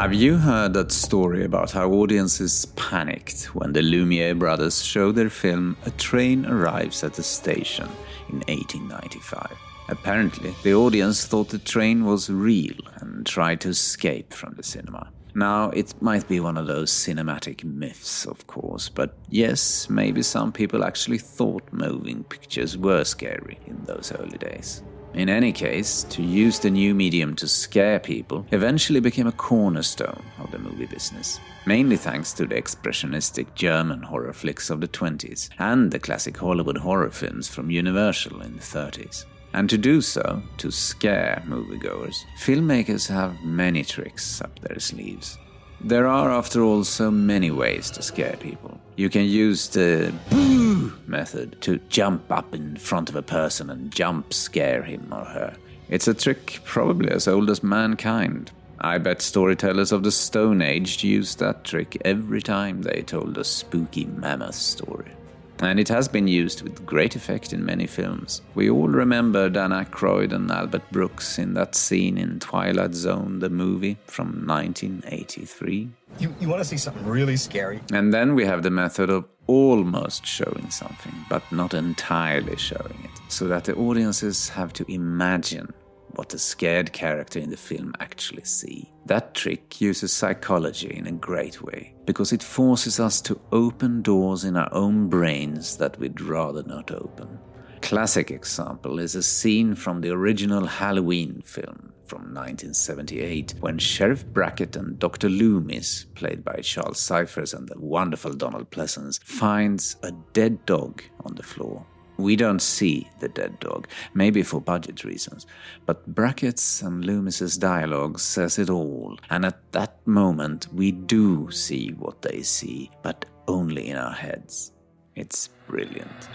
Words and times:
Have 0.00 0.14
you 0.14 0.38
heard 0.38 0.72
that 0.72 0.92
story 0.92 1.44
about 1.44 1.72
how 1.72 1.90
audiences 1.90 2.64
panicked 2.74 3.54
when 3.54 3.74
the 3.74 3.82
Lumiere 3.82 4.34
brothers 4.34 4.82
showed 4.82 5.14
their 5.14 5.28
film 5.28 5.76
A 5.84 5.90
Train 5.90 6.46
Arrives 6.46 7.04
at 7.04 7.12
the 7.12 7.22
Station 7.22 7.84
in 8.30 8.36
1895? 8.48 9.58
Apparently, 9.90 10.54
the 10.62 10.72
audience 10.72 11.26
thought 11.26 11.50
the 11.50 11.58
train 11.58 12.06
was 12.06 12.30
real 12.30 12.78
and 13.02 13.26
tried 13.26 13.60
to 13.60 13.68
escape 13.68 14.32
from 14.32 14.54
the 14.54 14.62
cinema. 14.62 15.10
Now, 15.34 15.68
it 15.68 15.92
might 16.00 16.26
be 16.26 16.40
one 16.40 16.56
of 16.56 16.66
those 16.66 16.90
cinematic 16.90 17.62
myths, 17.62 18.24
of 18.24 18.46
course, 18.46 18.88
but 18.88 19.18
yes, 19.28 19.90
maybe 19.90 20.22
some 20.22 20.50
people 20.50 20.82
actually 20.82 21.18
thought 21.18 21.70
moving 21.72 22.24
pictures 22.24 22.78
were 22.78 23.04
scary 23.04 23.58
in 23.66 23.84
those 23.84 24.12
early 24.18 24.38
days. 24.38 24.82
In 25.14 25.28
any 25.28 25.52
case, 25.52 26.04
to 26.10 26.22
use 26.22 26.60
the 26.60 26.70
new 26.70 26.94
medium 26.94 27.34
to 27.36 27.48
scare 27.48 27.98
people 27.98 28.46
eventually 28.52 29.00
became 29.00 29.26
a 29.26 29.32
cornerstone 29.32 30.22
of 30.38 30.52
the 30.52 30.58
movie 30.58 30.86
business, 30.86 31.40
mainly 31.66 31.96
thanks 31.96 32.32
to 32.34 32.46
the 32.46 32.54
expressionistic 32.54 33.54
German 33.56 34.02
horror 34.02 34.32
flicks 34.32 34.70
of 34.70 34.80
the 34.80 34.88
20s 34.88 35.48
and 35.58 35.90
the 35.90 35.98
classic 35.98 36.36
Hollywood 36.36 36.78
horror 36.78 37.10
films 37.10 37.48
from 37.48 37.70
Universal 37.70 38.40
in 38.42 38.54
the 38.54 38.62
30s. 38.62 39.24
And 39.52 39.68
to 39.68 39.76
do 39.76 40.00
so, 40.00 40.42
to 40.58 40.70
scare 40.70 41.42
moviegoers, 41.44 42.16
filmmakers 42.38 43.08
have 43.08 43.42
many 43.42 43.82
tricks 43.82 44.40
up 44.40 44.60
their 44.60 44.78
sleeves. 44.78 45.38
There 45.82 46.06
are, 46.06 46.30
after 46.30 46.62
all, 46.62 46.84
so 46.84 47.10
many 47.10 47.50
ways 47.50 47.90
to 47.92 48.02
scare 48.02 48.36
people. 48.36 48.78
You 48.96 49.08
can 49.08 49.24
use 49.24 49.68
the 49.68 50.12
boo 50.30 50.92
method 51.06 51.60
to 51.62 51.80
jump 51.88 52.30
up 52.30 52.54
in 52.54 52.76
front 52.76 53.08
of 53.08 53.16
a 53.16 53.22
person 53.22 53.70
and 53.70 53.90
jump 53.90 54.34
scare 54.34 54.82
him 54.82 55.08
or 55.10 55.24
her. 55.24 55.54
It's 55.88 56.06
a 56.06 56.14
trick 56.14 56.60
probably 56.64 57.10
as 57.10 57.26
old 57.26 57.48
as 57.48 57.62
mankind. 57.62 58.52
I 58.80 58.98
bet 58.98 59.22
storytellers 59.22 59.92
of 59.92 60.02
the 60.02 60.12
Stone 60.12 60.62
Age 60.62 61.02
used 61.02 61.38
that 61.38 61.64
trick 61.64 61.96
every 62.04 62.42
time 62.42 62.82
they 62.82 63.02
told 63.02 63.36
a 63.38 63.44
spooky 63.44 64.04
mammoth 64.04 64.54
story 64.54 65.12
and 65.60 65.78
it 65.78 65.88
has 65.88 66.08
been 66.08 66.26
used 66.26 66.62
with 66.62 66.84
great 66.86 67.16
effect 67.16 67.52
in 67.52 67.64
many 67.64 67.86
films. 67.86 68.42
We 68.54 68.70
all 68.70 68.88
remember 68.88 69.48
Dan 69.48 69.70
Aykroyd 69.70 70.32
and 70.32 70.50
Albert 70.50 70.90
Brooks 70.90 71.38
in 71.38 71.54
that 71.54 71.74
scene 71.74 72.16
in 72.18 72.40
Twilight 72.40 72.94
Zone, 72.94 73.38
the 73.40 73.50
movie 73.50 73.98
from 74.06 74.46
1983. 74.46 75.90
You, 76.18 76.34
you 76.40 76.48
want 76.48 76.60
to 76.60 76.64
see 76.64 76.76
something 76.76 77.06
really 77.06 77.36
scary? 77.36 77.80
And 77.92 78.12
then 78.12 78.34
we 78.34 78.44
have 78.44 78.62
the 78.62 78.70
method 78.70 79.10
of 79.10 79.26
almost 79.46 80.26
showing 80.26 80.70
something, 80.70 81.14
but 81.28 81.42
not 81.52 81.74
entirely 81.74 82.56
showing 82.56 82.98
it, 83.04 83.20
so 83.28 83.46
that 83.48 83.64
the 83.64 83.74
audiences 83.74 84.48
have 84.48 84.72
to 84.74 84.92
imagine 84.92 85.72
what 86.14 86.28
the 86.28 86.38
scared 86.38 86.92
character 86.92 87.38
in 87.38 87.50
the 87.50 87.56
film 87.56 87.94
actually 88.00 88.44
see. 88.44 88.90
That 89.06 89.34
trick 89.34 89.80
uses 89.80 90.12
psychology 90.12 90.94
in 90.94 91.06
a 91.06 91.12
great 91.12 91.62
way, 91.62 91.94
because 92.10 92.32
it 92.32 92.42
forces 92.42 92.98
us 92.98 93.20
to 93.20 93.40
open 93.52 94.02
doors 94.02 94.42
in 94.42 94.56
our 94.56 94.68
own 94.72 95.08
brains 95.08 95.76
that 95.76 95.96
we'd 96.00 96.20
rather 96.20 96.60
not 96.64 96.90
open. 96.90 97.38
Classic 97.82 98.32
example 98.32 98.98
is 98.98 99.14
a 99.14 99.22
scene 99.22 99.76
from 99.76 100.00
the 100.00 100.10
original 100.10 100.66
Halloween 100.66 101.40
film 101.44 101.92
from 102.04 102.22
1978 102.34 103.54
when 103.60 103.78
Sheriff 103.78 104.26
Brackett 104.26 104.74
and 104.74 104.98
Dr. 104.98 105.28
Loomis, 105.28 106.06
played 106.16 106.44
by 106.44 106.56
Charles 106.64 106.98
Cyphers 106.98 107.54
and 107.54 107.68
the 107.68 107.78
wonderful 107.78 108.32
Donald 108.32 108.72
Pleasence, 108.72 109.22
finds 109.22 109.94
a 110.02 110.10
dead 110.32 110.66
dog 110.66 111.04
on 111.24 111.36
the 111.36 111.44
floor. 111.44 111.86
We 112.20 112.36
don't 112.36 112.60
see 112.60 113.08
the 113.18 113.28
dead 113.28 113.58
dog, 113.60 113.88
maybe 114.12 114.42
for 114.42 114.60
budget 114.60 115.04
reasons, 115.04 115.46
but 115.86 116.06
Brackett's 116.14 116.82
and 116.82 117.02
Loomis's 117.02 117.56
dialogue 117.56 118.18
says 118.18 118.58
it 118.58 118.68
all, 118.68 119.18
and 119.30 119.46
at 119.46 119.72
that 119.72 120.06
moment 120.06 120.66
we 120.72 120.92
do 120.92 121.50
see 121.50 121.92
what 121.98 122.20
they 122.20 122.42
see, 122.42 122.90
but 123.02 123.24
only 123.48 123.88
in 123.88 123.96
our 123.96 124.12
heads. 124.12 124.72
It's 125.16 125.48
brilliant. 125.66 126.28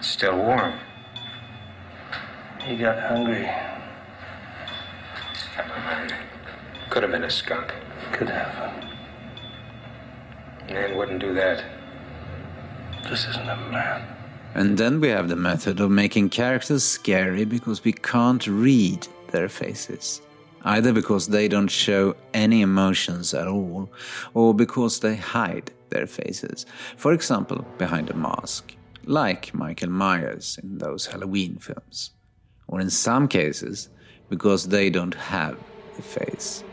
Still 0.00 0.36
warm. 0.36 0.74
He 2.62 2.76
got 2.76 3.02
hungry. 3.02 3.50
Could 6.90 7.02
have 7.02 7.12
been 7.12 7.24
a 7.24 7.30
skunk. 7.30 7.74
Could 8.12 8.28
have. 8.28 8.84
Man 10.70 10.96
wouldn't 10.96 11.20
do 11.20 11.34
that. 11.34 11.64
This 13.08 13.26
isn't 13.26 13.48
a 13.48 13.56
man. 13.70 14.13
And 14.54 14.78
then 14.78 15.00
we 15.00 15.08
have 15.08 15.28
the 15.28 15.36
method 15.36 15.80
of 15.80 15.90
making 15.90 16.28
characters 16.30 16.84
scary 16.84 17.44
because 17.44 17.82
we 17.82 17.92
can't 17.92 18.46
read 18.46 19.06
their 19.32 19.48
faces. 19.48 20.22
Either 20.62 20.92
because 20.92 21.26
they 21.26 21.48
don't 21.48 21.68
show 21.68 22.14
any 22.32 22.62
emotions 22.62 23.34
at 23.34 23.48
all, 23.48 23.90
or 24.32 24.54
because 24.54 25.00
they 25.00 25.16
hide 25.16 25.72
their 25.90 26.06
faces. 26.06 26.64
For 26.96 27.12
example, 27.12 27.66
behind 27.78 28.10
a 28.10 28.14
mask, 28.14 28.74
like 29.04 29.52
Michael 29.52 29.90
Myers 29.90 30.58
in 30.62 30.78
those 30.78 31.06
Halloween 31.06 31.56
films. 31.56 32.12
Or 32.68 32.80
in 32.80 32.90
some 32.90 33.28
cases, 33.28 33.90
because 34.30 34.68
they 34.68 34.88
don't 34.88 35.14
have 35.14 35.58
a 35.98 36.02
face. 36.02 36.64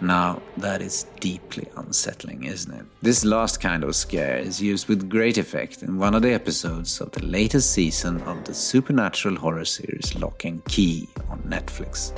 Now, 0.00 0.42
that 0.56 0.82
is 0.82 1.06
deeply 1.20 1.68
unsettling, 1.76 2.44
isn't 2.44 2.72
it? 2.72 2.86
This 3.02 3.24
last 3.24 3.60
kind 3.60 3.84
of 3.84 3.94
scare 3.94 4.38
is 4.38 4.60
used 4.60 4.88
with 4.88 5.08
great 5.08 5.38
effect 5.38 5.82
in 5.82 5.98
one 5.98 6.14
of 6.14 6.22
the 6.22 6.32
episodes 6.32 7.00
of 7.00 7.12
the 7.12 7.24
latest 7.24 7.72
season 7.72 8.20
of 8.22 8.44
the 8.44 8.54
supernatural 8.54 9.36
horror 9.36 9.64
series 9.64 10.14
Locke 10.14 10.44
and 10.44 10.64
Key 10.64 11.08
on 11.28 11.38
Netflix. 11.42 12.16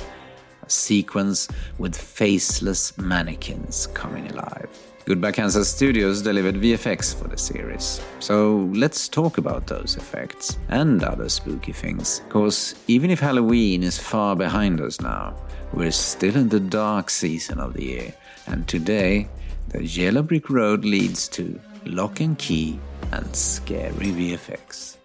A 0.63 0.69
sequence 0.69 1.47
with 1.77 1.95
faceless 1.95 2.97
mannequins 2.97 3.87
coming 3.87 4.29
alive. 4.31 4.90
Goodbye 5.05 5.31
Kansas 5.31 5.69
Studios 5.69 6.21
delivered 6.21 6.55
VFX 6.55 7.15
for 7.15 7.27
the 7.27 7.37
series. 7.37 7.99
So 8.19 8.69
let's 8.73 9.09
talk 9.09 9.39
about 9.39 9.65
those 9.65 9.97
effects 9.97 10.59
and 10.69 11.03
other 11.03 11.27
spooky 11.27 11.71
things. 11.71 12.21
Because 12.27 12.75
even 12.87 13.09
if 13.09 13.19
Halloween 13.19 13.81
is 13.81 13.97
far 13.97 14.35
behind 14.35 14.79
us 14.79 15.01
now, 15.01 15.35
we're 15.73 15.91
still 15.91 16.35
in 16.35 16.49
the 16.49 16.59
dark 16.59 17.09
season 17.09 17.59
of 17.59 17.73
the 17.73 17.83
year, 17.83 18.13
and 18.45 18.67
today 18.67 19.27
the 19.69 19.83
yellow 19.83 20.21
brick 20.21 20.49
road 20.49 20.85
leads 20.85 21.27
to 21.29 21.59
Locke 21.85 22.19
and 22.19 22.37
Key 22.37 22.79
and 23.11 23.35
scary 23.35 23.91
VFX. 23.91 24.97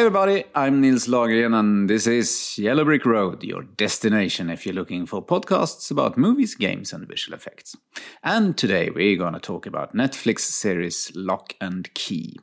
Hi, 0.00 0.06
everybody. 0.06 0.44
I'm 0.54 0.80
Nils 0.80 1.08
Lagergren, 1.08 1.54
and 1.54 1.90
this 1.90 2.06
is 2.06 2.56
Yellow 2.56 2.86
Brick 2.86 3.04
Road, 3.04 3.44
your 3.44 3.64
destination 3.64 4.48
if 4.48 4.64
you're 4.64 4.74
looking 4.74 5.04
for 5.04 5.22
podcasts 5.22 5.90
about 5.90 6.16
movies, 6.16 6.54
games, 6.54 6.94
and 6.94 7.06
visual 7.06 7.36
effects. 7.36 7.76
And 8.24 8.56
today 8.56 8.88
we're 8.88 9.18
going 9.18 9.34
to 9.34 9.40
talk 9.40 9.66
about 9.66 9.94
Netflix 9.94 10.40
series 10.40 11.12
Locke 11.14 11.54
and 11.60 11.92
Key. 11.92 12.38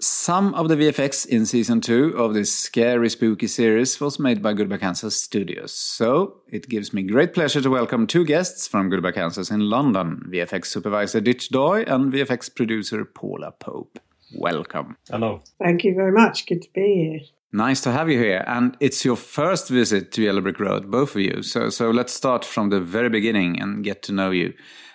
Some 0.00 0.54
of 0.54 0.70
the 0.70 0.74
VFX 0.74 1.26
in 1.26 1.44
season 1.44 1.82
two 1.82 2.16
of 2.16 2.32
this 2.32 2.58
scary, 2.58 3.10
spooky 3.10 3.46
series 3.46 4.00
was 4.00 4.18
made 4.18 4.42
by 4.42 4.54
Goodbye 4.54 4.78
Kansas 4.78 5.22
Studios. 5.22 5.72
So 5.72 6.40
it 6.48 6.66
gives 6.66 6.94
me 6.94 7.02
great 7.02 7.34
pleasure 7.34 7.60
to 7.60 7.68
welcome 7.68 8.06
two 8.06 8.24
guests 8.24 8.66
from 8.66 8.88
Goodbye 8.88 9.12
Kansas 9.12 9.50
in 9.50 9.68
London 9.68 10.22
VFX 10.32 10.64
supervisor 10.64 11.20
Ditch 11.20 11.50
Doy 11.50 11.82
and 11.82 12.10
VFX 12.10 12.54
producer 12.54 13.04
Paula 13.04 13.52
Pope. 13.52 13.98
Welcome. 14.34 14.96
Hello. 15.10 15.42
Thank 15.62 15.84
you 15.84 15.94
very 15.94 16.12
much. 16.12 16.46
Good 16.46 16.62
to 16.62 16.68
be 16.74 17.10
here. 17.10 17.20
Nice 17.52 17.80
to 17.82 17.92
have 17.92 18.10
you 18.10 18.18
here. 18.18 18.44
And 18.46 18.76
it's 18.80 19.04
your 19.04 19.16
first 19.16 19.68
visit 19.68 20.12
to 20.12 20.22
Yellow 20.22 20.40
Brick 20.40 20.60
Road, 20.60 20.90
both 20.90 21.14
of 21.14 21.20
you. 21.20 21.42
So, 21.42 21.70
so 21.70 21.90
let's 21.90 22.12
start 22.12 22.44
from 22.44 22.70
the 22.70 22.80
very 22.80 23.08
beginning 23.08 23.60
and 23.60 23.84
get 23.84 24.02
to 24.04 24.12
know 24.12 24.30
you. 24.30 24.52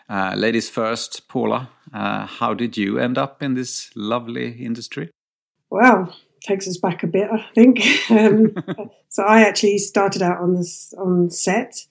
Uh, 0.10 0.33
ladies 0.36 0.69
first, 0.69 1.28
Paula, 1.30 1.69
uh, 1.94 2.25
how 2.25 2.54
did 2.54 2.75
you 2.75 3.00
end 3.00 3.18
up 3.18 3.42
in 3.42 3.54
this 3.54 3.89
lovely 3.95 4.51
industry? 4.51 5.10
Well, 5.69 6.13
takes 6.42 6.68
us 6.68 6.77
back 6.77 7.04
a 7.04 7.07
bit, 7.07 7.30
I 7.31 7.45
think. 7.56 7.81
Um, 8.12 8.54
so 9.10 9.24
I 9.24 9.42
actually 9.42 9.77
started 9.77 10.22
out 10.22 10.42
on 10.42 10.56
this 10.56 10.94
on 10.98 11.30
set 11.30 11.86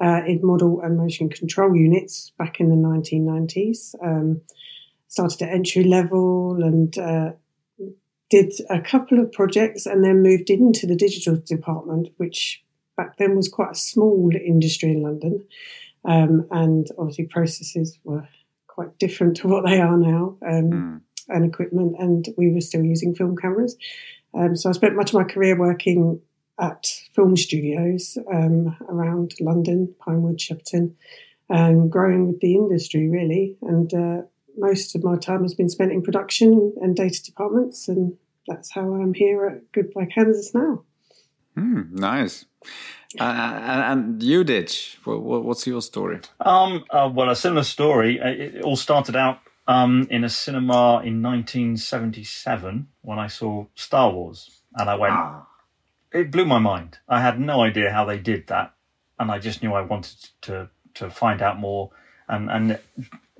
uh, 0.00 0.20
in 0.24 0.40
model 0.42 0.80
and 0.82 0.96
motion 0.96 1.28
control 1.28 1.74
units 1.74 2.32
back 2.38 2.60
in 2.60 2.68
the 2.70 2.76
1990s. 2.76 3.94
Um, 4.02 4.40
started 5.14 5.42
at 5.42 5.54
entry 5.54 5.84
level 5.84 6.60
and 6.60 6.98
uh, 6.98 7.30
did 8.30 8.52
a 8.68 8.80
couple 8.80 9.20
of 9.20 9.30
projects 9.30 9.86
and 9.86 10.02
then 10.02 10.24
moved 10.24 10.50
into 10.50 10.88
the 10.88 10.96
digital 10.96 11.36
department, 11.36 12.08
which 12.16 12.64
back 12.96 13.16
then 13.16 13.36
was 13.36 13.48
quite 13.48 13.70
a 13.70 13.76
small 13.76 14.32
industry 14.34 14.90
in 14.90 15.02
London. 15.02 15.46
Um, 16.04 16.48
and 16.50 16.88
obviously, 16.98 17.26
processes 17.26 17.96
were 18.02 18.26
quite 18.66 18.98
different 18.98 19.36
to 19.36 19.46
what 19.46 19.64
they 19.64 19.80
are 19.80 19.96
now, 19.96 20.36
um, 20.44 20.70
mm. 20.70 21.00
and 21.28 21.44
equipment, 21.44 21.94
and 22.00 22.26
we 22.36 22.52
were 22.52 22.60
still 22.60 22.82
using 22.82 23.14
film 23.14 23.36
cameras. 23.36 23.76
Um, 24.34 24.56
so 24.56 24.68
I 24.68 24.72
spent 24.72 24.96
much 24.96 25.10
of 25.14 25.20
my 25.20 25.24
career 25.32 25.56
working 25.56 26.20
at 26.60 26.86
film 27.14 27.36
studios 27.36 28.18
um, 28.32 28.76
around 28.88 29.34
London, 29.40 29.94
Pinewood, 30.00 30.38
Shepperton, 30.38 30.96
and 31.48 31.90
growing 31.90 32.26
with 32.26 32.40
the 32.40 32.54
industry 32.54 33.08
really. 33.08 33.56
And 33.62 33.94
uh, 33.94 34.22
most 34.56 34.94
of 34.94 35.02
my 35.02 35.16
time 35.16 35.42
has 35.42 35.54
been 35.54 35.68
spent 35.68 35.92
in 35.92 36.02
production 36.02 36.74
and 36.80 36.96
data 36.96 37.22
departments, 37.22 37.88
and 37.88 38.16
that's 38.46 38.72
how 38.72 38.94
I'm 38.94 39.14
here 39.14 39.46
at 39.46 39.72
Goodbye 39.72 40.08
Kansas 40.14 40.54
now. 40.54 40.84
Mm, 41.56 41.92
nice. 41.92 42.46
Uh, 43.18 43.22
and 43.22 44.22
you, 44.22 44.42
Ditch, 44.42 44.98
what's 45.04 45.66
your 45.66 45.82
story? 45.82 46.20
Um, 46.40 46.84
uh, 46.90 47.10
well, 47.12 47.30
a 47.30 47.36
similar 47.36 47.62
story. 47.62 48.20
Uh, 48.20 48.28
it 48.28 48.62
all 48.62 48.76
started 48.76 49.14
out 49.14 49.38
um, 49.68 50.08
in 50.10 50.24
a 50.24 50.28
cinema 50.28 51.00
in 51.04 51.22
1977 51.22 52.88
when 53.02 53.18
I 53.18 53.28
saw 53.28 53.66
Star 53.76 54.12
Wars, 54.12 54.62
and 54.74 54.90
I 54.90 54.96
went. 54.96 55.14
Ah. 55.14 55.46
It 56.12 56.30
blew 56.30 56.44
my 56.44 56.58
mind. 56.58 56.98
I 57.08 57.20
had 57.20 57.40
no 57.40 57.62
idea 57.62 57.90
how 57.90 58.04
they 58.04 58.18
did 58.18 58.46
that, 58.48 58.74
and 59.18 59.30
I 59.30 59.38
just 59.38 59.62
knew 59.62 59.72
I 59.72 59.82
wanted 59.82 60.16
to 60.42 60.70
to 60.94 61.10
find 61.10 61.42
out 61.42 61.58
more 61.58 61.90
and 62.28 62.50
and 62.50 62.78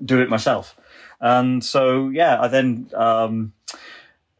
do 0.03 0.21
it 0.21 0.29
myself. 0.29 0.75
And 1.19 1.63
so, 1.63 2.09
yeah, 2.09 2.41
I 2.41 2.47
then 2.47 2.89
um, 2.93 3.53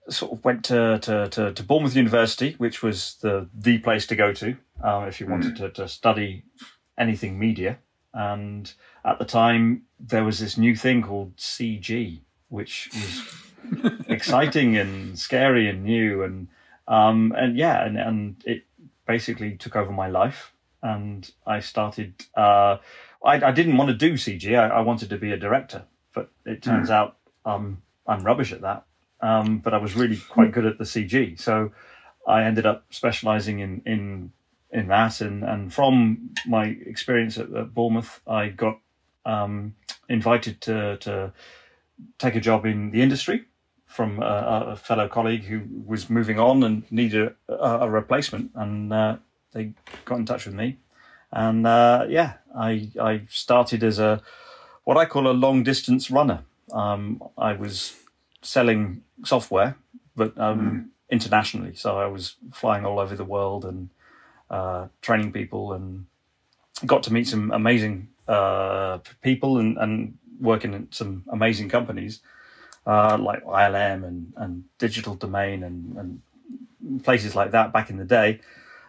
sort 0.10 0.34
of 0.34 0.44
went 0.44 0.66
to, 0.66 1.00
to, 1.00 1.30
to, 1.30 1.54
to, 1.54 1.64
Bournemouth 1.64 1.96
University, 1.96 2.56
which 2.58 2.84
was 2.84 3.16
the 3.22 3.48
the 3.54 3.78
place 3.80 4.06
to 4.08 4.16
go 4.16 4.34
to 4.34 4.56
uh, 4.84 5.06
if 5.08 5.20
you 5.20 5.28
wanted 5.28 5.56
mm. 5.56 5.58
to, 5.58 5.70
to 5.70 5.88
study 5.88 6.44
anything 6.98 7.40
media. 7.40 7.80
And 8.14 8.72
at 9.04 9.20
the 9.20 9.26
time, 9.26 9.84
there 10.00 10.24
was 10.24 10.40
this 10.40 10.58
new 10.58 10.76
thing 10.76 11.02
called 11.02 11.36
CG, 11.38 12.22
which 12.50 12.90
was 12.94 13.92
exciting 14.08 14.78
and 14.78 15.18
scary 15.18 15.70
and 15.70 15.84
new, 15.84 16.24
and 16.24 16.48
um, 16.88 17.34
and 17.38 17.58
yeah, 17.58 17.84
and 17.86 17.98
and 17.98 18.42
it 18.46 18.64
basically 19.06 19.58
took 19.58 19.76
over 19.76 19.92
my 19.92 20.08
life. 20.08 20.54
And 20.82 21.30
I 21.48 21.62
started. 21.62 22.14
Uh, 22.36 22.78
I, 23.26 23.48
I 23.48 23.52
didn't 23.52 23.78
want 23.78 23.90
to 23.90 23.96
do 23.96 24.14
CG. 24.14 24.58
I, 24.58 24.68
I 24.68 24.82
wanted 24.82 25.10
to 25.10 25.18
be 25.18 25.32
a 25.32 25.38
director, 25.38 25.84
but 26.14 26.32
it 26.46 26.62
turns 26.62 26.90
mm. 26.90 26.94
out 26.94 27.18
um, 27.46 27.82
I'm 28.08 28.24
rubbish 28.24 28.52
at 28.52 28.62
that. 28.62 28.86
Um, 29.22 29.60
but 29.60 29.74
I 29.74 29.78
was 29.78 29.96
really 29.96 30.18
quite 30.18 30.52
good 30.52 30.66
at 30.66 30.78
the 30.78 30.84
CG, 30.84 31.40
so 31.40 31.72
I 32.28 32.44
ended 32.44 32.66
up 32.66 32.86
specialising 32.90 33.60
in 33.60 33.82
in 33.86 34.32
in 34.72 34.88
that. 34.88 35.22
And 35.22 35.44
and 35.44 35.74
from 35.74 36.32
my 36.46 36.66
experience 36.66 37.38
at, 37.38 37.52
at 37.54 37.74
Bournemouth, 37.74 38.22
I 38.28 38.50
got 38.50 38.80
um, 39.26 39.76
invited 40.08 40.62
to 40.62 40.98
to 40.98 41.34
take 42.18 42.36
a 42.36 42.42
job 42.42 42.66
in 42.66 42.92
the 42.92 43.02
industry 43.02 43.46
from 43.86 44.22
a, 44.22 44.66
a, 44.72 44.76
fellow 44.76 45.08
colleague 45.08 45.46
who 45.46 45.62
was 45.86 46.10
moving 46.10 46.38
on 46.38 46.64
and 46.64 46.84
needed 46.92 47.34
a, 47.48 47.54
a 47.54 47.90
replacement, 47.90 48.52
and 48.54 48.92
uh, 48.92 49.16
they 49.54 49.72
got 50.04 50.18
in 50.18 50.26
touch 50.26 50.46
with 50.46 50.54
me, 50.54 50.78
and 51.32 51.66
uh, 51.68 52.06
yeah, 52.10 52.34
I 52.56 52.90
I 53.00 53.22
started 53.30 53.84
as 53.84 54.00
a 54.00 54.22
what 54.84 54.98
I 54.98 55.06
call 55.06 55.28
a 55.28 55.34
long 55.34 55.64
distance 55.64 56.12
runner. 56.12 56.44
Um, 56.72 57.24
I 57.38 57.54
was 57.54 57.96
selling 58.42 59.04
software, 59.24 59.76
but 60.16 60.38
um, 60.38 60.60
mm. 60.60 60.86
internationally. 61.10 61.76
So 61.76 61.98
I 61.98 62.08
was 62.08 62.36
flying 62.54 62.86
all 62.86 63.00
over 63.00 63.16
the 63.16 63.24
world 63.24 63.66
and 63.66 63.90
uh, 64.50 64.88
training 65.02 65.32
people, 65.32 65.74
and 65.74 66.06
got 66.86 67.04
to 67.04 67.14
meet 67.14 67.28
some 67.28 67.52
amazing 67.52 68.10
uh, 68.28 69.00
people 69.22 69.58
and, 69.60 69.78
and 69.78 70.18
working 70.40 70.74
in 70.74 70.88
some 70.92 71.24
amazing 71.32 71.70
companies 71.70 72.22
uh, 72.86 73.18
like 73.20 73.44
ILM 73.46 74.04
and, 74.06 74.34
and 74.38 74.64
Digital 74.78 75.16
Domain 75.16 75.64
and, 75.64 75.98
and 75.98 77.04
places 77.04 77.36
like 77.36 77.52
that 77.52 77.74
back 77.74 77.90
in 77.90 77.98
the 77.98 78.06
day. 78.06 78.40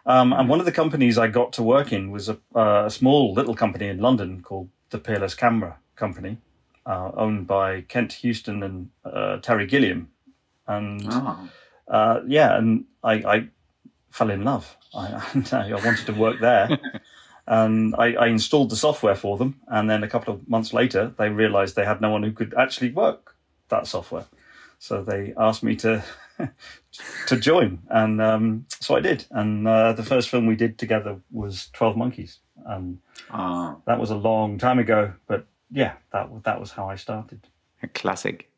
Um, 0.07 0.33
and 0.33 0.49
one 0.49 0.61
of 0.61 0.67
the 0.67 0.73
companies 0.73 1.19
I 1.19 1.27
got 1.27 1.53
to 1.55 1.63
work 1.63 1.93
in 1.93 2.13
was 2.13 2.29
a, 2.29 2.39
a 2.55 2.89
small 2.91 3.35
little 3.35 3.55
company 3.55 3.89
in 3.89 3.99
London 3.99 4.41
called 4.41 4.69
the 4.91 4.99
Peerless 4.99 5.35
Camera 5.35 5.79
Company, 5.97 6.39
uh, 6.87 7.11
owned 7.15 7.49
by 7.49 7.81
Kent 7.83 8.13
Houston 8.15 8.63
and 8.63 8.91
uh, 9.05 9.39
Terry 9.39 9.67
Gilliam. 9.67 10.09
And 10.69 11.03
oh. 11.11 11.49
uh, 11.89 12.21
yeah, 12.27 12.57
and 12.57 12.85
I, 13.03 13.13
I, 13.15 13.49
fell 14.11 14.31
in 14.31 14.45
love. 14.45 14.77
I, 14.95 15.23
I 15.53 15.75
wanted 15.75 16.07
to 16.07 16.13
work 16.13 16.41
there. 16.41 16.79
and 17.47 17.95
I, 17.97 18.15
I, 18.15 18.29
installed 18.29 18.71
the 18.71 18.77
software 18.77 19.15
for 19.15 19.37
them. 19.37 19.61
And 19.67 19.91
then 19.91 20.03
a 20.03 20.09
couple 20.09 20.33
of 20.33 20.49
months 20.49 20.73
later, 20.73 21.13
they 21.19 21.29
realized 21.29 21.77
they 21.77 21.85
had 21.85 22.01
no 22.01 22.11
one 22.11 22.23
who 22.23 22.33
could 22.33 22.55
actually 22.55 22.93
work 22.93 23.37
that 23.69 23.87
software. 23.87 24.25
So 24.79 25.03
they 25.03 25.35
asked 25.39 25.63
me 25.63 25.77
to 25.77 26.05
to 27.27 27.37
join, 27.37 27.81
and 27.89 28.21
um, 28.21 28.67
so 28.81 28.97
I 28.97 29.01
did. 29.01 29.27
And 29.31 29.67
uh, 29.67 29.93
the 29.93 30.03
first 30.03 30.29
film 30.29 30.47
we 30.47 30.57
did 30.57 30.79
together 30.79 31.21
was 31.31 31.69
Twelve 31.73 31.97
Monkeys, 31.97 32.39
and 32.67 32.99
ah. 33.31 33.77
that 33.87 33.99
was 33.99 34.11
a 34.11 34.17
long 34.17 34.59
time 34.59 34.79
ago. 34.79 35.13
But 35.27 35.47
yeah, 35.71 35.95
that 36.13 36.29
that 36.45 36.61
was 36.61 36.73
how 36.73 36.89
I 36.89 36.97
started. 36.97 37.49
A 37.83 37.89
classic. 37.89 38.51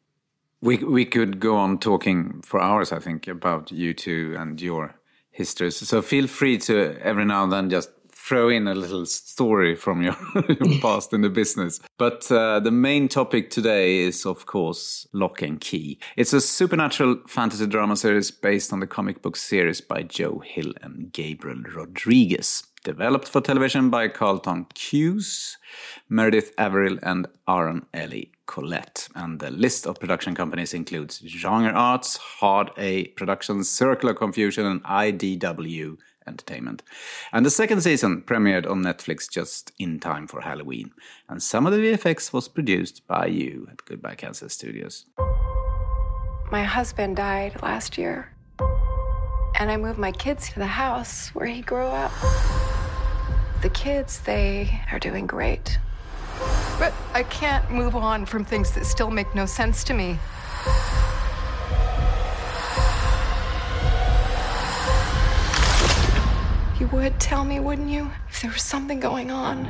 We 0.61 0.79
we 0.79 1.05
could 1.05 1.41
go 1.41 1.57
on 1.57 1.79
talking 1.79 2.43
for 2.43 2.61
hours, 2.61 2.93
I 2.93 2.99
think, 2.99 3.29
about 3.29 3.71
you 3.71 3.95
two 3.95 4.35
and 4.39 4.61
your 4.61 4.95
histories. 5.31 5.77
So 5.77 6.03
feel 6.03 6.27
free 6.27 6.59
to 6.59 6.99
every 7.01 7.25
now 7.25 7.45
and 7.45 7.53
then 7.53 7.71
just 7.71 7.91
throw 8.29 8.51
in 8.51 8.69
a 8.69 8.75
little 8.75 9.07
story 9.07 9.75
from 9.75 10.03
your, 10.03 10.13
past 10.83 11.15
in 11.15 11.23
the 11.23 11.31
business. 11.31 11.81
But 11.97 12.31
uh, 12.31 12.61
the 12.61 12.71
main 12.71 13.09
topic 13.09 13.49
today 13.49 14.01
is, 14.01 14.27
of 14.27 14.45
course, 14.45 15.09
Locke 15.15 15.41
and 15.41 15.59
Key. 15.59 15.99
It's 16.15 16.35
a 16.35 16.41
supernatural 16.43 17.21
fantasy 17.27 17.67
drama 17.67 17.97
series 17.97 18.31
based 18.31 18.71
on 18.71 18.81
the 18.81 18.87
comic 18.87 19.23
book 19.23 19.37
series 19.37 19.81
by 19.81 20.03
Joe 20.03 20.41
Hill 20.41 20.75
and 20.83 21.11
Gabriel 21.11 21.63
Rodriguez. 21.75 22.65
Developed 22.85 23.29
for 23.29 23.41
television 23.41 23.89
by 23.89 24.09
Carlton 24.09 24.67
Cuse, 24.75 25.57
Meredith 26.11 26.53
Averill, 26.59 26.99
and 27.03 27.27
Aron 27.49 27.87
Eli 27.97 28.25
Coleite. 28.47 29.09
And 29.15 29.41
the 29.41 29.51
list 29.51 29.87
of 29.87 29.99
production 29.99 30.35
companies 30.35 30.75
includes 30.75 31.23
Genre 31.27 31.71
Arts, 31.71 32.19
Hard 32.19 32.71
A 32.77 33.07
Productions, 33.09 33.71
Circle 33.71 34.11
of 34.11 34.17
Confusion, 34.17 34.67
and 34.67 34.85
IDW 34.85 35.97
entertainment. 36.29 36.83
And 37.33 37.45
the 37.45 37.51
second 37.51 37.81
season 37.81 38.23
premiered 38.23 38.71
on 38.71 38.83
Netflix 38.83 39.29
just 39.29 39.73
in 39.79 39.99
time 39.99 40.27
for 40.29 40.43
Halloween. 40.43 40.93
And 41.29 41.43
some 41.43 41.67
of 41.67 41.73
the 41.73 41.79
VFX 41.79 42.33
was 42.33 42.47
produced 42.47 43.07
by 43.07 43.27
you 43.27 43.67
at 43.71 43.85
Goodbye 43.85 44.15
Kansas 44.15 44.55
Studios. 44.55 45.07
My 46.53 46.63
husband 46.63 47.17
died 47.17 47.61
last 47.63 47.99
year. 47.99 48.33
And 49.59 49.71
I 49.71 49.77
moved 49.77 49.99
my 49.99 50.13
kids 50.13 50.51
to 50.51 50.59
the 50.61 50.67
house 50.67 51.29
where 51.35 51.47
he 51.47 51.63
grew 51.63 51.87
up. 51.87 52.13
The 53.61 53.71
kids, 53.71 54.21
they 54.21 54.81
are 54.93 55.01
doing 55.01 55.27
great. 55.27 55.79
But 56.79 56.95
I 57.13 57.25
can't 57.25 57.69
move 57.71 57.97
on 57.97 58.25
from 58.25 58.45
things 58.45 58.71
that 58.73 58.87
still 58.87 59.11
make 59.11 59.35
no 59.35 59.47
sense 59.47 59.83
to 59.85 59.95
me. 59.95 60.19
You 66.79 66.87
would 66.89 67.19
tell 67.19 67.45
me, 67.45 67.59
wouldn't 67.59 67.91
you, 67.91 68.13
if 68.29 68.43
there 68.43 68.53
was 68.53 68.63
something 68.63 69.01
going 69.01 69.33
on? 69.33 69.65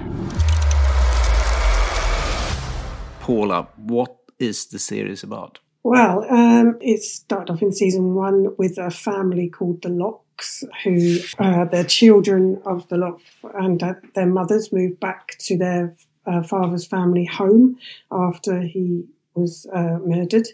Paula, 3.21 3.69
what 3.77 4.15
is 4.39 4.67
the 4.67 4.79
series 4.79 5.23
about? 5.23 5.59
Well, 5.83 6.27
um, 6.31 6.77
it 6.83 7.03
started 7.03 7.51
off 7.51 7.63
in 7.63 7.73
season 7.73 8.15
one 8.15 8.55
with 8.59 8.77
a 8.77 8.91
family 8.91 9.49
called 9.49 9.81
the 9.81 9.89
Lockes, 9.89 10.65
who 10.85 11.17
uh, 11.39 11.65
their 11.65 11.85
children 11.85 12.61
of 12.67 12.87
the 12.89 12.99
Locke 12.99 13.23
and 13.55 13.83
uh, 13.83 13.95
their 14.15 14.27
mothers 14.27 14.71
moved 14.71 15.01
back 15.01 15.37
to 15.39 15.57
their 15.57 15.95
uh, 16.27 16.43
father's 16.43 16.87
family 16.87 17.25
home 17.25 17.79
after 18.13 18.61
he 18.61 19.07
was 19.35 19.67
uh, 19.73 19.99
murdered. 20.05 20.49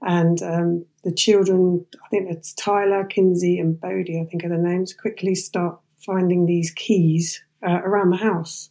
And 0.00 0.40
um, 0.42 0.86
the 1.02 1.12
children, 1.12 1.84
I 2.04 2.08
think 2.08 2.30
it's 2.30 2.52
Tyler, 2.54 3.04
Kinsey, 3.04 3.58
and 3.58 3.80
Bode, 3.80 4.08
I 4.10 4.28
think 4.30 4.44
are 4.44 4.48
the 4.48 4.58
names, 4.58 4.92
quickly 4.92 5.34
start 5.34 5.80
finding 6.08 6.46
these 6.46 6.70
keys 6.70 7.42
uh, 7.62 7.80
around 7.84 8.10
the 8.10 8.16
house 8.16 8.70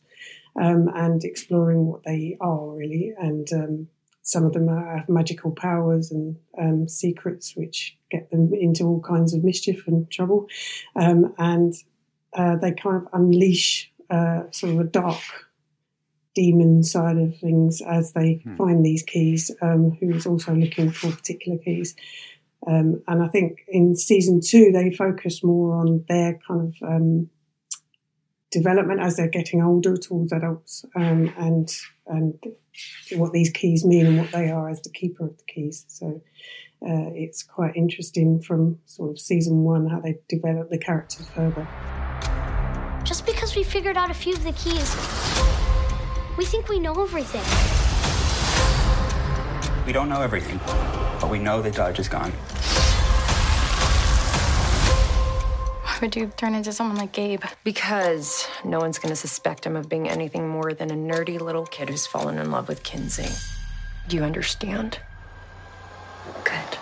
um, 0.59 0.89
and 0.95 1.23
exploring 1.23 1.85
what 1.85 2.03
they 2.03 2.35
are 2.41 2.69
really. 2.75 3.13
And 3.17 3.47
um, 3.53 3.87
some 4.23 4.43
of 4.43 4.53
them 4.53 4.67
have 4.67 5.07
magical 5.07 5.51
powers 5.51 6.11
and 6.11 6.35
um, 6.59 6.89
secrets 6.89 7.55
which 7.55 7.95
get 8.09 8.31
them 8.31 8.51
into 8.59 8.85
all 8.85 9.01
kinds 9.01 9.35
of 9.35 9.43
mischief 9.43 9.87
and 9.87 10.09
trouble. 10.09 10.47
Um, 10.95 11.35
and 11.37 11.73
uh, 12.33 12.55
they 12.55 12.71
kind 12.71 12.97
of 12.97 13.07
unleash 13.13 13.91
uh, 14.09 14.43
sort 14.51 14.73
of 14.73 14.79
a 14.79 14.85
dark 14.85 15.21
demon 16.33 16.83
side 16.83 17.17
of 17.17 17.37
things 17.37 17.81
as 17.81 18.13
they 18.13 18.41
hmm. 18.43 18.55
find 18.55 18.85
these 18.85 19.03
keys, 19.03 19.51
um, 19.61 19.97
who 19.99 20.13
is 20.13 20.25
also 20.25 20.53
looking 20.53 20.91
for 20.91 21.11
particular 21.11 21.57
keys. 21.59 21.95
Um, 22.65 23.01
and 23.07 23.21
I 23.21 23.27
think 23.27 23.59
in 23.67 23.95
season 23.95 24.41
two, 24.43 24.71
they 24.71 24.91
focus 24.91 25.43
more 25.43 25.75
on 25.75 26.03
their 26.07 26.39
kind 26.47 26.61
of 26.67 26.87
um, 26.87 27.29
development 28.51 29.01
as 29.01 29.15
they're 29.15 29.27
getting 29.27 29.61
older 29.61 29.95
towards 29.97 30.31
adults 30.31 30.85
um, 30.95 31.31
and 31.37 31.69
and 32.07 32.33
what 33.13 33.33
these 33.33 33.49
keys 33.49 33.83
mean 33.83 34.05
and 34.05 34.17
what 34.17 34.31
they 34.31 34.49
are 34.49 34.69
as 34.69 34.81
the 34.81 34.89
keeper 34.89 35.25
of 35.25 35.37
the 35.37 35.43
keys. 35.43 35.85
So 35.87 36.21
uh, 36.81 37.11
it's 37.13 37.43
quite 37.43 37.75
interesting 37.75 38.41
from 38.41 38.79
sort 38.85 39.11
of 39.11 39.19
season 39.19 39.63
one 39.63 39.87
how 39.87 39.99
they 39.99 40.17
develop 40.29 40.69
the 40.69 40.77
characters 40.77 41.27
further. 41.29 41.67
Just 43.03 43.25
because 43.25 43.55
we 43.55 43.63
figured 43.63 43.97
out 43.97 44.11
a 44.11 44.13
few 44.13 44.33
of 44.33 44.43
the 44.43 44.53
keys, 44.53 44.95
we 46.37 46.45
think 46.45 46.69
we 46.69 46.79
know 46.79 47.01
everything. 47.01 47.43
We 49.85 49.93
don't 49.93 50.09
know 50.09 50.21
everything, 50.21 50.59
but 51.19 51.29
we 51.29 51.39
know 51.39 51.61
that 51.61 51.75
Dodge 51.75 51.99
is 51.99 52.07
gone. 52.07 52.31
Why 55.83 55.97
would 56.01 56.15
you 56.15 56.27
turn 56.37 56.53
into 56.53 56.71
someone 56.71 56.97
like 56.97 57.11
Gabe? 57.11 57.43
Because 57.63 58.47
no 58.63 58.79
one's 58.79 58.99
going 58.99 59.09
to 59.09 59.15
suspect 59.15 59.65
him 59.65 59.75
of 59.75 59.89
being 59.89 60.07
anything 60.07 60.47
more 60.47 60.73
than 60.73 60.91
a 60.91 60.93
nerdy 60.93 61.39
little 61.39 61.65
kid 61.65 61.89
who's 61.89 62.05
fallen 62.05 62.37
in 62.37 62.51
love 62.51 62.67
with 62.67 62.83
Kinsey. 62.83 63.33
Do 64.07 64.15
you 64.15 64.23
understand? 64.23 64.99
Good. 66.43 66.75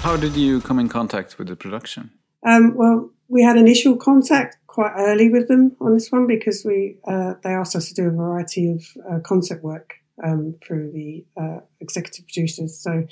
How 0.00 0.16
did 0.16 0.36
you 0.36 0.60
come 0.60 0.78
in 0.78 0.88
contact 0.88 1.38
with 1.38 1.48
the 1.48 1.56
production? 1.56 2.10
Um, 2.46 2.74
well, 2.76 3.10
we 3.28 3.42
had 3.42 3.56
initial 3.56 3.96
contact 3.96 4.56
quite 4.66 4.92
early 4.96 5.28
with 5.28 5.48
them 5.48 5.76
on 5.80 5.94
this 5.94 6.10
one 6.10 6.26
because 6.26 6.64
we 6.64 6.96
uh, 7.06 7.34
they 7.42 7.50
asked 7.50 7.76
us 7.76 7.88
to 7.88 7.94
do 7.94 8.08
a 8.08 8.10
variety 8.10 8.70
of 8.72 8.84
uh, 9.10 9.20
concept 9.20 9.62
work 9.62 9.96
um, 10.24 10.54
through 10.64 10.92
the 10.92 11.24
uh, 11.40 11.60
executive 11.80 12.26
producers. 12.26 12.78
So 12.78 13.06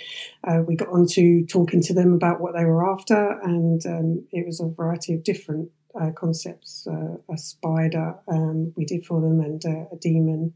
uh, 0.44 0.62
we 0.66 0.76
got 0.76 0.88
onto 0.88 1.46
talking 1.46 1.82
to 1.82 1.94
them 1.94 2.12
about 2.14 2.40
what 2.40 2.54
they 2.54 2.64
were 2.64 2.90
after, 2.90 3.38
and 3.42 3.84
um, 3.86 4.26
it 4.32 4.46
was 4.46 4.60
a 4.60 4.68
variety 4.68 5.14
of 5.14 5.24
different 5.24 5.70
uh, 6.00 6.10
concepts. 6.16 6.86
Uh, 6.86 7.16
a 7.32 7.38
spider 7.38 8.14
um, 8.28 8.72
we 8.76 8.84
did 8.84 9.04
for 9.04 9.20
them, 9.20 9.40
and 9.40 9.64
uh, 9.64 9.84
a 9.92 9.96
demon. 10.00 10.54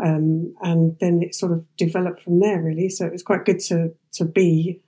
Um, 0.00 0.54
and 0.62 0.96
then 1.00 1.22
it 1.22 1.34
sort 1.34 1.50
of 1.52 1.64
developed 1.76 2.22
from 2.22 2.38
there, 2.38 2.62
really. 2.62 2.88
So 2.88 3.04
it 3.04 3.12
was 3.12 3.22
quite 3.22 3.44
good 3.44 3.60
to 3.60 3.94
to 4.12 4.24
be 4.24 4.80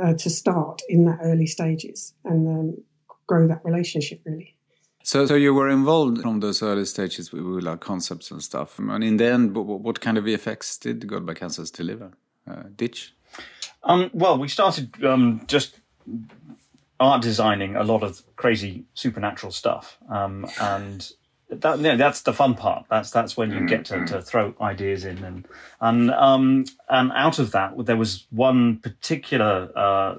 uh, 0.00 0.14
to 0.14 0.30
start 0.30 0.82
in 0.88 1.06
that 1.06 1.18
early 1.22 1.46
stages 1.46 2.14
and 2.24 2.48
um, 2.48 2.82
grow 3.26 3.48
that 3.48 3.64
relationship, 3.64 4.20
really. 4.24 4.54
So, 5.06 5.26
so 5.26 5.34
you 5.34 5.52
were 5.52 5.68
involved 5.68 6.22
from 6.22 6.40
those 6.40 6.62
early 6.62 6.86
stages 6.86 7.30
with, 7.30 7.42
with 7.42 7.62
like 7.62 7.80
concepts 7.80 8.30
and 8.30 8.42
stuff. 8.42 8.78
And 8.78 9.04
in 9.04 9.18
the 9.18 9.26
end, 9.26 9.54
what, 9.54 9.66
what 9.66 10.00
kind 10.00 10.16
of 10.16 10.26
effects 10.26 10.78
did 10.78 11.06
Goodbye 11.06 11.34
Kansas 11.34 11.70
deliver? 11.70 12.12
Uh, 12.50 12.62
Ditch? 12.74 13.14
Um, 13.82 14.10
well, 14.14 14.38
we 14.38 14.48
started 14.48 15.04
um, 15.04 15.42
just 15.46 15.78
art 16.98 17.20
designing 17.20 17.76
a 17.76 17.84
lot 17.84 18.02
of 18.02 18.22
crazy 18.36 18.86
supernatural 18.94 19.52
stuff, 19.52 19.98
um, 20.08 20.46
and 20.58 21.10
that, 21.50 21.76
you 21.76 21.82
know, 21.82 21.96
that's 21.98 22.22
the 22.22 22.32
fun 22.32 22.54
part. 22.54 22.86
That's 22.88 23.10
that's 23.10 23.36
when 23.36 23.50
you 23.50 23.66
get 23.66 23.84
to, 23.86 24.06
to 24.06 24.22
throw 24.22 24.54
ideas 24.58 25.04
in, 25.04 25.22
and 25.22 25.46
and 25.82 26.10
um, 26.12 26.64
and 26.88 27.12
out 27.12 27.38
of 27.38 27.50
that, 27.52 27.72
there 27.84 27.96
was 27.96 28.26
one 28.30 28.78
particular 28.78 29.70
uh, 29.76 30.14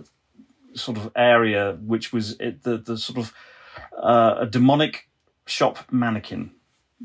sort 0.76 0.98
of 0.98 1.12
area 1.16 1.78
which 1.82 2.14
was 2.14 2.40
it, 2.40 2.62
the 2.62 2.78
the 2.78 2.98
sort 3.00 3.18
of 3.18 3.34
uh, 4.02 4.36
a 4.40 4.46
demonic 4.46 5.08
shop 5.46 5.80
mannequin 5.92 6.52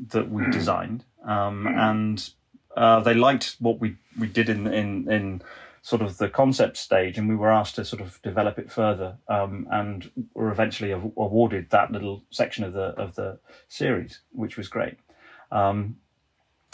that 0.09 0.29
we 0.29 0.49
designed, 0.51 1.03
um, 1.25 1.67
and 1.67 2.29
uh, 2.75 2.99
they 3.01 3.13
liked 3.13 3.57
what 3.59 3.79
we 3.79 3.97
we 4.17 4.27
did 4.27 4.49
in 4.49 4.67
in 4.67 5.11
in 5.11 5.41
sort 5.81 6.01
of 6.01 6.17
the 6.17 6.29
concept 6.29 6.77
stage, 6.77 7.17
and 7.17 7.27
we 7.27 7.35
were 7.35 7.51
asked 7.51 7.75
to 7.75 7.85
sort 7.85 8.01
of 8.01 8.21
develop 8.21 8.59
it 8.59 8.71
further, 8.71 9.17
um, 9.27 9.67
and 9.71 10.11
were 10.33 10.51
eventually 10.51 10.93
av- 10.93 11.11
awarded 11.17 11.69
that 11.71 11.91
little 11.91 12.23
section 12.29 12.63
of 12.63 12.73
the 12.73 12.93
of 12.97 13.15
the 13.15 13.39
series, 13.67 14.19
which 14.31 14.57
was 14.57 14.67
great. 14.67 14.97
Um, 15.51 15.97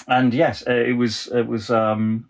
and 0.07 0.33
yes, 0.33 0.65
uh, 0.67 0.73
it 0.73 0.97
was 0.97 1.27
it 1.27 1.47
was 1.47 1.69
um, 1.69 2.29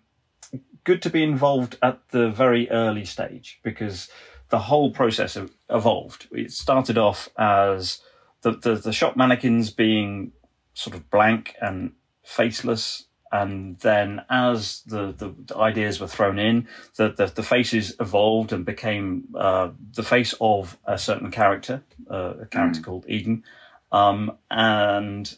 good 0.84 1.02
to 1.02 1.10
be 1.10 1.24
involved 1.24 1.78
at 1.82 2.00
the 2.10 2.30
very 2.30 2.70
early 2.70 3.06
stage 3.06 3.60
because 3.64 4.10
the 4.50 4.60
whole 4.60 4.92
process 4.92 5.38
evolved. 5.70 6.28
It 6.32 6.52
started 6.52 6.98
off 6.98 7.30
as 7.38 8.02
the, 8.42 8.52
the 8.52 8.76
the 8.76 8.94
shop 8.94 9.18
mannequins 9.18 9.72
being 9.72 10.32
sort 10.74 10.96
of 10.96 11.10
blank 11.10 11.56
and 11.62 11.94
faceless 12.24 13.08
and 13.32 13.78
then 13.80 14.22
as 14.30 14.82
the, 14.86 15.14
the, 15.18 15.34
the 15.46 15.58
ideas 15.58 16.00
were 16.00 16.08
thrown 16.08 16.40
in, 16.40 16.68
the, 16.96 17.10
the, 17.10 17.26
the 17.28 17.44
faces 17.44 17.96
evolved 18.00 18.54
and 18.54 18.66
became 18.66 19.26
uh, 19.36 19.70
the 19.94 20.04
face 20.04 20.34
of 20.40 20.78
a 20.86 20.98
certain 20.98 21.32
character, 21.32 21.84
uh, 22.10 22.34
a 22.42 22.46
character 22.46 22.82
called 22.82 23.06
Eden. 23.08 23.44
Um, 23.92 24.38
and 24.50 25.36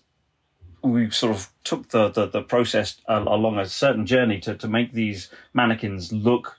we 0.84 1.10
sort 1.10 1.36
of 1.36 1.50
took 1.64 1.90
the, 1.90 2.10
the, 2.10 2.28
the 2.28 2.42
process 2.42 3.02
uh, 3.08 3.24
along 3.26 3.58
a 3.58 3.66
certain 3.66 4.06
journey 4.06 4.40
to, 4.42 4.56
to 4.56 4.68
make 4.68 4.94
these 4.94 5.30
mannequins 5.54 6.14
look 6.14 6.58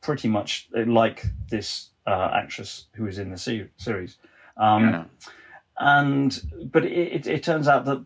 pretty 0.00 0.28
much 0.28 0.68
like 0.74 1.24
this 1.50 1.89
uh, 2.06 2.30
actress 2.34 2.86
who 2.94 3.06
is 3.06 3.18
in 3.18 3.30
the 3.30 3.38
se- 3.38 3.70
series. 3.76 4.16
Um, 4.56 4.88
Yeah. 4.90 5.04
and 5.78 6.40
but 6.72 6.84
it, 6.84 6.90
it, 7.12 7.26
it 7.26 7.42
turns 7.42 7.68
out 7.68 7.84
that 7.86 8.04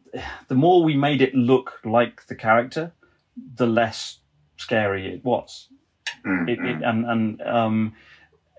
the 0.49 0.55
more 0.55 0.83
we 0.85 0.97
made 0.97 1.21
it 1.23 1.35
look 1.35 1.81
like 1.85 2.27
the 2.27 2.35
character, 2.35 2.93
the 3.57 3.67
less 3.67 4.19
scary 4.57 5.13
it 5.15 5.25
was. 5.25 5.69
It, 6.27 6.59
it, 6.59 6.83
and 6.83 7.05
and 7.05 7.43
um, 7.43 7.95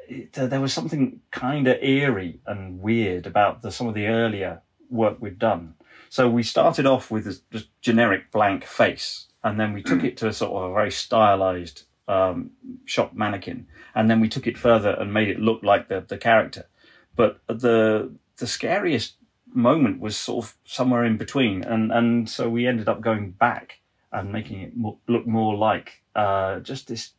it, 0.08 0.34
there 0.34 0.62
was 0.62 0.74
something 0.74 1.22
kind 1.32 1.68
of 1.68 1.82
eerie 1.82 2.39
and 2.46 2.80
weird 2.80 3.25
about 3.25 3.62
the, 3.62 3.72
some 3.72 3.88
of 3.88 3.96
the 3.96 4.06
earlier 4.08 4.62
work 4.89 5.18
we'd 5.20 5.39
done. 5.39 5.74
So 6.10 6.30
we 6.30 6.44
started 6.44 6.86
off 6.86 7.10
with 7.10 7.25
this 7.25 7.42
just 7.51 7.70
generic 7.82 8.32
blank 8.32 8.65
face, 8.65 9.27
and 9.44 9.60
then 9.60 9.74
we 9.74 9.82
took 9.82 10.04
it 10.04 10.15
to 10.18 10.27
a 10.27 10.34
sort 10.34 10.51
of 10.63 10.72
a 10.72 10.74
very 10.74 10.92
stylized 10.92 11.84
um, 12.08 12.52
shop 12.86 13.14
mannequin, 13.14 13.68
and 13.94 14.10
then 14.10 14.20
we 14.20 14.30
took 14.30 14.48
it 14.48 14.58
further 14.58 14.92
and 14.92 15.14
made 15.14 15.30
it 15.30 15.40
look 15.40 15.64
like 15.64 15.88
the 15.88 16.02
the 16.02 16.18
character. 16.18 16.68
But 17.16 17.40
the 17.48 18.12
the 18.38 18.48
scariest 18.48 19.16
moment 19.54 20.00
was 20.00 20.18
sort 20.18 20.46
of 20.46 20.58
somewhere 20.66 21.04
in 21.06 21.18
between, 21.18 21.64
and 21.64 21.92
and 21.92 22.30
so 22.30 22.50
we 22.50 22.68
ended 22.68 22.90
up 22.90 23.02
going 23.02 23.32
back 23.32 23.80
and 24.12 24.32
making 24.32 24.62
it 24.62 24.78
mo- 24.78 25.00
look 25.08 25.28
more 25.28 25.56
like 25.56 26.02
uh, 26.16 26.60
just 26.60 26.88
this 26.88 27.12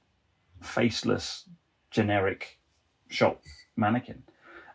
faceless, 0.60 1.44
generic 1.90 2.58
shop 3.08 3.42
mannequin. 3.76 4.22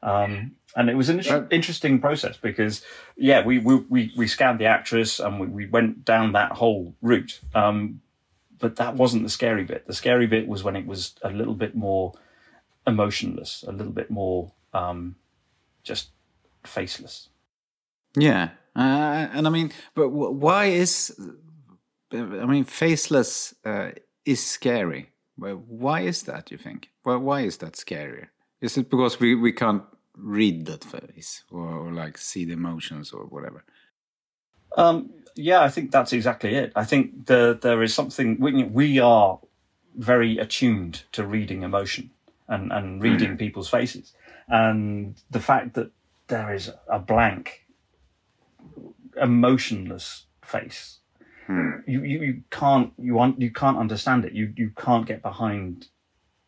Um, 0.03 0.55
and 0.75 0.89
it 0.89 0.95
was 0.95 1.09
an 1.09 1.19
inter- 1.19 1.47
interesting 1.51 1.99
process 1.99 2.37
because, 2.37 2.83
yeah, 3.15 3.45
we, 3.45 3.59
we, 3.59 3.75
we, 3.89 4.13
we 4.15 4.27
scanned 4.27 4.59
the 4.59 4.65
actress 4.65 5.19
and 5.19 5.39
we, 5.39 5.47
we 5.47 5.67
went 5.67 6.05
down 6.05 6.31
that 6.31 6.53
whole 6.53 6.95
route. 7.01 7.39
Um, 7.53 8.01
but 8.61 8.77
that 8.77 8.95
wasn't 8.95 9.23
the 9.23 9.29
scary 9.29 9.65
bit. 9.65 9.87
The 9.87 9.93
scary 9.93 10.27
bit 10.27 10.47
was 10.47 10.63
when 10.63 10.75
it 10.75 10.85
was 10.85 11.15
a 11.21 11.29
little 11.29 11.55
bit 11.55 11.75
more 11.75 12.13
emotionless, 12.87 13.65
a 13.67 13.71
little 13.71 13.91
bit 13.91 14.09
more 14.09 14.53
um, 14.73 15.15
just 15.83 16.09
faceless. 16.63 17.29
Yeah, 18.15 18.51
uh, 18.75 19.27
and 19.33 19.47
I 19.47 19.49
mean, 19.49 19.71
but 19.95 20.09
why 20.09 20.65
is 20.65 21.13
I 22.13 22.45
mean, 22.45 22.65
faceless 22.65 23.53
uh, 23.65 23.91
is 24.25 24.45
scary. 24.45 25.09
Why 25.37 26.01
is 26.01 26.23
that? 26.23 26.51
You 26.51 26.57
think? 26.57 26.89
Well, 27.05 27.19
why 27.19 27.41
is 27.41 27.57
that 27.57 27.73
scarier? 27.73 28.27
Is 28.59 28.77
it 28.77 28.89
because 28.89 29.19
we 29.19 29.33
we 29.35 29.51
can't 29.51 29.83
read 30.15 30.65
that 30.67 30.83
face 30.83 31.43
or, 31.49 31.67
or 31.67 31.91
like 31.91 32.17
see 32.17 32.45
the 32.45 32.53
emotions 32.53 33.11
or 33.11 33.25
whatever? 33.25 33.63
Um, 34.77 35.11
yeah, 35.35 35.61
I 35.61 35.69
think 35.69 35.91
that's 35.91 36.13
exactly 36.13 36.55
it. 36.55 36.71
I 36.75 36.85
think 36.85 37.27
the, 37.27 37.57
there 37.61 37.81
is 37.83 37.93
something 37.93 38.37
we, 38.39 38.63
we 38.63 38.99
are 38.99 39.39
very 39.95 40.37
attuned 40.37 41.03
to 41.11 41.25
reading 41.25 41.63
emotion 41.63 42.11
and, 42.47 42.71
and 42.71 43.01
reading 43.01 43.37
people's 43.37 43.69
faces, 43.69 44.13
and 44.47 45.15
the 45.29 45.39
fact 45.39 45.73
that 45.75 45.91
there 46.27 46.53
is 46.53 46.71
a 46.87 46.99
blank, 46.99 47.65
emotionless 49.21 50.25
face, 50.43 50.99
you, 51.87 52.03
you, 52.03 52.21
you 52.21 52.43
can't 52.49 52.93
you 52.97 53.13
want 53.13 53.39
you 53.41 53.51
can't 53.51 53.77
understand 53.77 54.25
it. 54.25 54.33
You 54.33 54.53
you 54.55 54.71
can't 54.77 55.05
get 55.05 55.21
behind. 55.21 55.87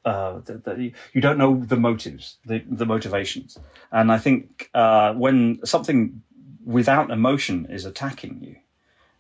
Uh, 0.06 0.42
the, 0.44 0.58
the, 0.58 0.92
you 1.14 1.22
don't 1.22 1.38
know 1.38 1.64
the 1.66 1.78
motives, 1.78 2.38
the, 2.46 2.62
the 2.70 2.86
motivations, 2.86 3.58
and 3.90 4.12
I 4.12 4.18
think 4.18 4.70
uh, 4.74 5.14
when 5.14 5.60
something 5.66 6.22
without 6.66 7.12
emotion 7.12 7.68
is 7.70 7.86
attacking 7.86 8.40
you, 8.42 8.56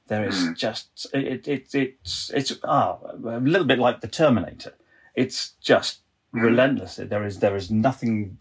there 0.08 0.28
is 0.28 0.50
just 0.56 1.08
it, 1.14 1.48
it 1.48 1.74
it's 1.74 2.30
it's 2.34 2.54
ah, 2.64 2.98
a 3.04 3.40
little 3.40 3.68
bit 3.68 3.80
like 3.80 4.02
the 4.02 4.08
Terminator. 4.08 4.74
It's 5.16 5.54
just 5.62 6.00
relentless. 6.32 6.96
There 6.96 7.26
is 7.26 7.40
there 7.40 7.56
is 7.56 7.70
nothing. 7.72 8.38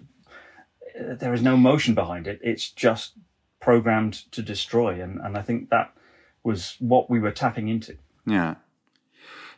uh, 0.99 1.15
There 1.15 1.35
is 1.35 1.43
no 1.43 1.57
motion 1.57 1.95
behind 1.95 2.27
it. 2.27 2.41
It's 2.43 2.71
just 2.71 3.13
programmed 3.61 4.31
to 4.33 4.43
destroy, 4.43 5.01
and 5.03 5.21
and 5.21 5.37
I 5.37 5.43
think 5.43 5.71
that 5.71 5.93
was 6.43 6.77
what 6.81 7.09
we 7.11 7.21
were 7.21 7.33
tapping 7.33 7.69
into. 7.69 7.97
Yeah. 8.27 8.55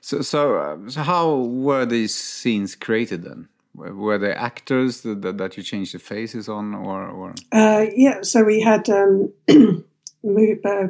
So 0.00 0.22
so 0.22 0.56
uh, 0.56 0.90
so 0.90 1.02
how 1.02 1.36
were 1.36 1.86
these 1.86 2.14
scenes 2.14 2.76
created 2.76 3.22
then? 3.22 3.48
Were, 3.74 4.18
they 4.18 4.32
actors 4.32 5.00
that, 5.00 5.22
that, 5.22 5.38
that 5.38 5.56
you 5.56 5.62
changed 5.62 5.94
the 5.94 5.98
faces 5.98 6.48
on, 6.48 6.74
or 6.74 7.08
or? 7.08 7.34
Uh, 7.50 7.86
yeah, 7.94 8.22
so 8.22 8.44
we 8.44 8.60
had 8.60 8.88
um, 8.88 9.32
uh, 9.50 10.86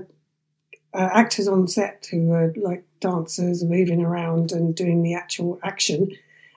uh, 0.95 1.09
actors 1.12 1.49
on 1.49 1.67
set 1.67 2.07
who 2.11 2.26
were 2.26 2.53
like 2.57 2.85
dancers 3.00 3.64
moving 3.64 4.03
around 4.03 4.53
and 4.53 4.75
doing 4.75 5.03
the 5.03 5.14
actual 5.14 5.59
action. 5.62 6.11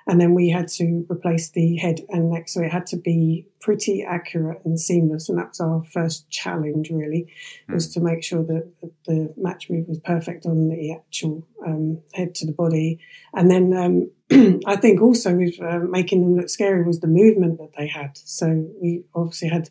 and 0.07 0.22
then 0.22 0.34
we 0.34 0.50
had 0.50 0.67
to 0.69 1.05
replace 1.10 1.50
the 1.50 1.75
head 1.77 2.00
and 2.10 2.31
neck, 2.31 2.48
so 2.48 2.62
it 2.62 2.72
had 2.72 2.86
to 2.88 2.98
be 2.98 3.46
pretty 3.60 4.03
accurate 4.03 4.62
and 4.63 4.79
seamless. 4.79 5.27
And 5.27 5.38
that 5.38 5.50
was 5.50 5.60
our 5.60 5.84
first 5.91 6.29
challenge, 6.29 6.89
really, 6.89 7.27
was 7.67 7.93
to 7.93 8.00
make 8.00 8.24
sure 8.24 8.43
that 8.43 8.72
the 9.05 9.34
match 9.38 9.69
move 9.69 9.88
was 9.88 10.00
perfect 10.00 10.46
on 10.46 10.69
the 10.69 10.93
actual 10.93 11.46
um, 11.65 12.00
head 12.13 12.36
to 12.36 12.46
the 12.46 12.53
body. 12.53 13.00
And 13.34 13.51
then 13.51 13.74
um, 13.74 14.10
I 14.31 14.75
think 14.75 15.01
also 15.01 15.36
with 15.36 15.62
uh, 15.62 15.79
making 15.79 16.22
them 16.22 16.36
look 16.36 16.50
scary 16.50 16.84
was 16.84 17.00
the 17.00 17.07
movement 17.07 17.60
that 17.60 17.72
they 17.77 17.88
had. 17.88 18.17
So 18.17 18.67
we 18.81 19.03
obviously 19.15 19.48
had 19.50 19.69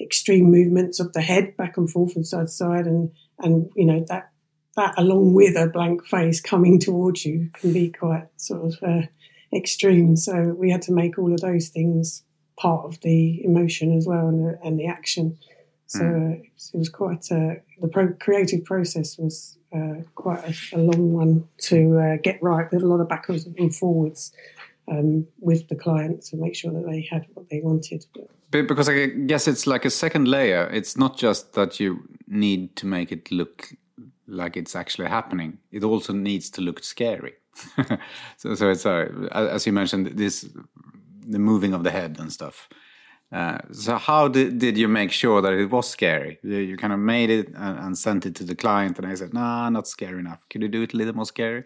extreme 0.00 0.50
movements 0.50 0.98
of 0.98 1.12
the 1.12 1.20
head 1.20 1.56
back 1.56 1.76
and 1.76 1.90
forth 1.90 2.16
and 2.16 2.26
side 2.26 2.46
to 2.46 2.52
side, 2.52 2.86
and 2.86 3.12
and 3.38 3.70
you 3.76 3.86
know 3.86 4.04
that 4.08 4.30
that 4.76 4.94
along 4.98 5.34
with 5.34 5.56
a 5.56 5.68
blank 5.68 6.04
face 6.04 6.40
coming 6.40 6.80
towards 6.80 7.24
you 7.24 7.50
can 7.54 7.72
be 7.72 7.90
quite 7.90 8.26
sort 8.36 8.64
of 8.64 8.78
uh, 8.82 9.06
extreme. 9.52 10.16
So 10.16 10.54
we 10.58 10.70
had 10.70 10.82
to 10.82 10.92
make 10.92 11.18
all 11.18 11.32
of 11.32 11.40
those 11.40 11.68
things 11.68 12.24
part 12.56 12.84
of 12.84 13.00
the 13.00 13.44
emotion 13.44 13.96
as 13.96 14.06
well 14.06 14.28
and 14.28 14.44
the, 14.44 14.58
and 14.64 14.78
the 14.78 14.86
action. 14.86 15.38
So 15.86 16.04
uh, 16.04 16.42
it 16.72 16.78
was 16.78 16.88
quite 16.88 17.30
uh, 17.30 17.60
the 17.80 17.88
pro- 17.92 18.14
creative 18.14 18.64
process 18.64 19.16
was 19.18 19.58
uh, 19.74 20.02
quite 20.14 20.44
a, 20.44 20.76
a 20.76 20.78
long 20.78 21.12
one 21.12 21.48
to 21.58 21.98
uh, 21.98 22.16
get 22.22 22.42
right. 22.42 22.70
With 22.72 22.82
a 22.82 22.86
lot 22.86 23.00
of 23.00 23.08
backwards 23.08 23.46
and 23.46 23.74
forwards 23.74 24.32
um, 24.88 25.26
with 25.40 25.68
the 25.68 25.76
client 25.76 26.22
to 26.26 26.36
make 26.36 26.54
sure 26.54 26.72
that 26.72 26.86
they 26.86 27.06
had 27.10 27.26
what 27.34 27.48
they 27.48 27.60
wanted. 27.60 28.04
Be- 28.50 28.62
Because 28.62 28.88
I 28.88 29.06
guess 29.06 29.48
it's 29.48 29.66
like 29.66 29.84
a 29.84 29.90
second 29.90 30.28
layer. 30.28 30.68
It's 30.72 30.96
not 30.96 31.16
just 31.16 31.54
that 31.54 31.80
you 31.80 32.08
need 32.26 32.76
to 32.76 32.86
make 32.86 33.12
it 33.12 33.30
look 33.30 33.72
like 34.26 34.56
it's 34.56 34.76
actually 34.76 35.08
happening. 35.08 35.58
It 35.70 35.84
also 35.84 36.12
needs 36.12 36.50
to 36.50 36.60
look 36.60 36.82
scary. 36.82 37.34
so, 38.36 38.54
so 38.54 38.70
it's 38.70 38.86
uh, 38.86 39.28
as 39.32 39.66
you 39.66 39.72
mentioned, 39.72 40.06
this 40.18 40.48
the 41.26 41.38
moving 41.38 41.72
of 41.72 41.84
the 41.84 41.90
head 41.90 42.18
and 42.18 42.32
stuff. 42.32 42.68
Uh, 43.38 43.58
so 43.72 43.96
how 43.96 44.28
did, 44.28 44.58
did 44.60 44.76
you 44.78 44.86
make 45.00 45.10
sure 45.22 45.42
that 45.42 45.52
it 45.52 45.68
was 45.76 45.86
scary? 45.90 46.38
You, 46.44 46.58
you 46.70 46.76
kind 46.76 46.92
of 46.92 47.00
made 47.00 47.30
it 47.38 47.48
and, 47.48 47.78
and 47.84 47.98
sent 47.98 48.26
it 48.26 48.34
to 48.36 48.44
the 48.44 48.54
client, 48.54 48.94
and 48.98 49.06
I 49.12 49.14
said, 49.20 49.34
"Nah, 49.34 49.68
not 49.70 49.86
scary 49.88 50.20
enough. 50.20 50.40
Could 50.50 50.62
you 50.62 50.68
do 50.68 50.82
it 50.82 50.94
a 50.94 50.96
little 50.96 51.16
more 51.20 51.26
scary?" 51.26 51.64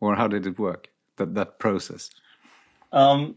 Or 0.00 0.14
how 0.16 0.28
did 0.28 0.46
it 0.46 0.58
work? 0.58 0.88
That 1.16 1.34
that 1.34 1.58
process. 1.58 2.10
Um, 2.92 3.36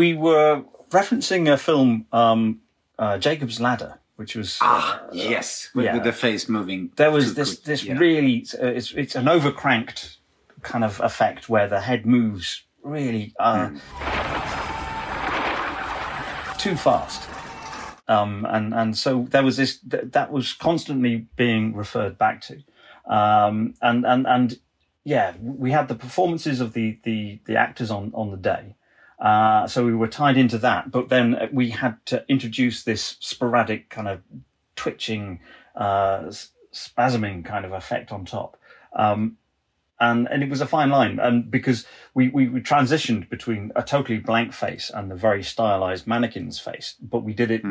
we 0.00 0.14
were 0.14 0.64
referencing 0.90 1.52
a 1.52 1.56
film, 1.58 2.06
um, 2.12 2.60
uh, 2.98 3.18
Jacob's 3.18 3.60
Ladder, 3.60 3.92
which 4.16 4.34
was 4.34 4.58
Ah, 4.62 5.02
yes, 5.12 5.70
with, 5.74 5.84
yeah. 5.84 5.94
with 5.94 6.04
the 6.04 6.12
face 6.12 6.48
moving. 6.48 6.90
there 6.96 7.10
was 7.10 7.34
this 7.34 7.54
quick. 7.54 7.64
this 7.66 7.84
Yeah. 7.84 7.98
really 7.98 8.46
uh, 8.62 8.66
it's 8.78 8.92
it's 9.02 9.14
an 9.14 9.26
overcranked 9.26 10.16
kind 10.62 10.84
of 10.84 11.00
effect 11.00 11.48
where 11.48 11.68
the 11.68 11.80
head 11.80 12.06
moves 12.06 12.64
really 12.82 13.34
uh, 13.38 13.70
too 16.60 16.76
fast. 16.76 17.28
Um, 18.06 18.46
and 18.48 18.74
and 18.74 18.98
so 18.98 19.26
there 19.30 19.44
was 19.44 19.56
this 19.56 19.78
th- 19.78 20.12
that 20.12 20.32
was 20.32 20.52
constantly 20.52 21.28
being 21.36 21.74
referred 21.74 22.18
back 22.18 22.42
to, 22.42 22.62
um, 23.06 23.74
and 23.80 24.04
and 24.04 24.26
and 24.26 24.58
yeah, 25.04 25.34
we 25.40 25.70
had 25.70 25.88
the 25.88 25.94
performances 25.94 26.60
of 26.60 26.72
the 26.72 26.98
the 27.04 27.40
the 27.46 27.56
actors 27.56 27.90
on 27.90 28.10
on 28.12 28.30
the 28.30 28.36
day, 28.36 28.74
uh, 29.20 29.68
so 29.68 29.86
we 29.86 29.94
were 29.94 30.08
tied 30.08 30.36
into 30.36 30.58
that. 30.58 30.90
But 30.90 31.08
then 31.08 31.50
we 31.52 31.70
had 31.70 32.04
to 32.06 32.24
introduce 32.28 32.82
this 32.82 33.16
sporadic 33.20 33.88
kind 33.90 34.08
of 34.08 34.22
twitching, 34.74 35.40
uh, 35.76 36.32
spasming 36.74 37.44
kind 37.44 37.64
of 37.64 37.72
effect 37.72 38.10
on 38.10 38.24
top. 38.24 38.56
Um, 38.92 39.36
and 40.00 40.26
and 40.30 40.42
it 40.42 40.48
was 40.50 40.60
a 40.60 40.66
fine 40.66 40.90
line, 40.90 41.18
and 41.20 41.50
because 41.50 41.86
we, 42.14 42.28
we 42.28 42.48
we 42.48 42.60
transitioned 42.60 43.28
between 43.28 43.70
a 43.76 43.82
totally 43.82 44.18
blank 44.18 44.52
face 44.52 44.90
and 44.94 45.10
the 45.10 45.14
very 45.16 45.42
stylized 45.42 46.06
mannequin's 46.06 46.58
face, 46.58 46.96
but 47.00 47.22
we 47.22 47.32
did 47.34 47.50
it 47.50 47.62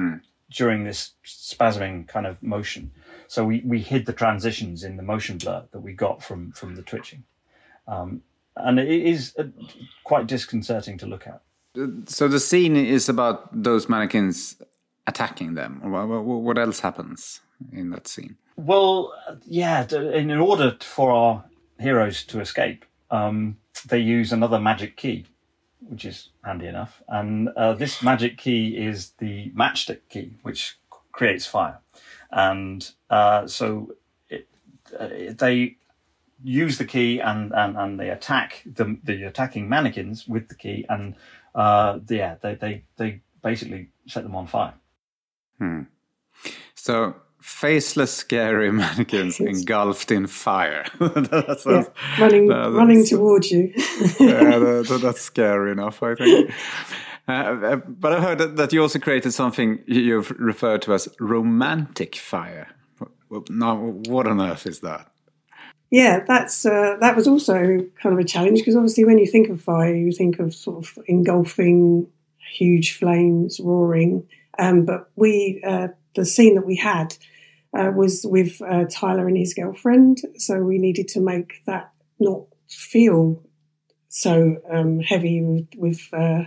during 0.51 0.83
this 0.83 1.11
spasming 1.25 2.07
kind 2.07 2.25
of 2.25 2.41
motion. 2.41 2.91
So 3.27 3.43
we 3.45 3.61
we 3.65 3.79
hid 3.81 4.05
the 4.05 4.13
transitions 4.13 4.83
in 4.83 4.95
the 4.97 5.03
motion 5.03 5.37
blur 5.37 5.63
that 5.71 5.81
we 5.81 5.93
got 5.93 6.23
from 6.23 6.51
from 6.51 6.75
the 6.75 6.81
twitching, 6.83 7.23
um, 7.87 8.21
and 8.55 8.79
it 8.79 8.87
is 8.89 9.33
uh, 9.37 9.43
quite 10.03 10.27
disconcerting 10.27 10.97
to 10.99 11.05
look 11.05 11.25
at. 11.27 11.41
So 12.07 12.27
the 12.27 12.39
scene 12.39 12.75
is 12.75 13.09
about 13.09 13.63
those 13.63 13.87
mannequins 13.89 14.55
attacking 15.07 15.53
them. 15.55 15.81
Wha- 15.83 16.05
wha- 16.05 16.21
wha- 16.21 16.37
What 16.37 16.57
else 16.57 16.79
happens 16.81 17.41
in 17.71 17.91
that 17.91 18.07
scene? 18.07 18.37
Well, 18.57 19.13
yeah. 19.45 19.87
In 19.93 20.31
order 20.31 20.75
for 20.81 21.11
our 21.11 21.43
heroes 21.79 22.23
to 22.25 22.39
escape, 22.39 22.85
um, 23.09 23.57
they 23.87 23.99
use 23.99 24.31
another 24.31 24.59
magic 24.59 24.97
key, 24.97 25.25
which 25.79 26.05
is 26.05 26.29
handy 26.43 26.67
enough. 26.67 27.01
And 27.07 27.49
uh, 27.49 27.73
this 27.73 28.03
magic 28.03 28.37
key 28.37 28.77
is 28.77 29.11
the 29.19 29.51
matchstick 29.51 30.01
key, 30.09 30.33
which 30.43 30.77
creates 31.11 31.45
fire. 31.45 31.79
And 32.31 32.89
uh, 33.09 33.47
so 33.47 33.95
it, 34.29 34.47
uh, 34.97 35.33
they 35.37 35.77
use 36.43 36.77
the 36.77 36.85
key 36.85 37.19
and, 37.19 37.51
and, 37.53 37.77
and 37.77 37.99
they 37.99 38.09
attack 38.09 38.63
the, 38.65 38.97
the 39.03 39.23
attacking 39.23 39.67
mannequins 39.67 40.27
with 40.27 40.49
the 40.49 40.55
key. 40.55 40.85
And 40.89 41.15
uh, 41.55 41.99
yeah, 42.07 42.35
they, 42.41 42.55
they, 42.55 42.83
they 42.97 43.21
basically 43.41 43.89
set 44.07 44.23
them 44.23 44.35
on 44.35 44.47
fire. 44.47 44.73
Hmm. 45.57 45.83
So 46.75 47.15
faceless, 47.39 48.13
scary 48.13 48.71
mannequins 48.83 49.39
engulfed 49.39 50.11
in 50.11 50.27
fire. 50.27 50.85
that's, 50.99 51.65
Yeah, 51.65 51.83
running 52.19 52.47
that- 52.47 52.71
running 52.71 53.05
towards 53.05 53.51
you. 53.51 53.71
yeah, 54.19 54.59
that, 54.59 54.85
that- 54.89 55.01
that's 55.01 55.21
scary 55.21 55.71
enough, 55.71 56.01
I 56.03 56.15
think. 56.15 56.51
Uh, 57.27 57.31
uh, 57.31 57.75
but 57.87 58.13
I 58.13 58.21
heard 58.21 58.37
that, 58.39 58.55
that 58.57 58.73
you 58.73 58.81
also 58.81 58.99
created 58.99 59.31
something 59.33 59.79
you- 59.87 60.01
you've 60.01 60.31
referred 60.31 60.81
to 60.83 60.93
as 60.93 61.07
romantic 61.19 62.15
fire. 62.15 62.67
Now, 63.49 63.77
what 63.77 64.25
on 64.25 64.41
earth 64.41 64.65
is 64.65 64.79
that? 64.79 65.07
Yeah, 65.91 66.23
that's 66.27 66.65
uh, 66.65 66.97
that 67.01 67.15
was 67.15 67.27
also 67.27 67.53
kind 68.01 68.13
of 68.13 68.19
a 68.19 68.23
challenge 68.23 68.59
because 68.59 68.75
obviously 68.75 69.05
when 69.05 69.17
you 69.19 69.25
think 69.27 69.49
of 69.49 69.61
fire, 69.61 69.93
you 69.95 70.11
think 70.11 70.39
of 70.39 70.53
sort 70.53 70.77
of 70.83 70.97
engulfing, 71.07 72.07
huge 72.57 72.97
flames 72.97 73.59
roaring. 73.59 74.27
Um, 74.57 74.85
but 74.85 75.09
we, 75.15 75.61
uh, 75.65 75.87
the 76.15 76.25
scene 76.25 76.55
that 76.55 76.65
we 76.65 76.75
had 76.75 77.15
uh, 77.77 77.91
was 77.95 78.25
with 78.27 78.61
uh, 78.61 78.85
Tyler 78.89 79.27
and 79.27 79.37
his 79.37 79.53
girlfriend, 79.53 80.21
so 80.37 80.59
we 80.59 80.77
needed 80.77 81.07
to 81.09 81.21
make 81.21 81.61
that 81.65 81.91
not 82.19 82.43
feel 82.67 83.43
so 84.09 84.57
um, 84.69 84.99
heavy 84.99 85.41
with, 85.41 85.67
with 85.77 86.09
uh, 86.13 86.43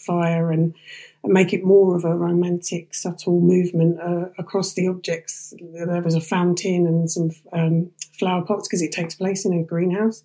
fire 0.00 0.50
and, 0.50 0.74
and 1.22 1.32
make 1.32 1.52
it 1.52 1.64
more 1.64 1.96
of 1.96 2.04
a 2.04 2.16
romantic, 2.16 2.94
subtle 2.94 3.40
movement 3.40 4.00
uh, 4.00 4.30
across 4.38 4.74
the 4.74 4.88
objects. 4.88 5.52
There 5.60 6.02
was 6.02 6.14
a 6.14 6.20
fountain 6.20 6.86
and 6.86 7.10
some 7.10 7.30
um, 7.52 7.90
flower 8.18 8.42
pots 8.42 8.66
because 8.66 8.82
it 8.82 8.92
takes 8.92 9.14
place 9.14 9.44
in 9.44 9.52
a 9.52 9.62
greenhouse, 9.62 10.24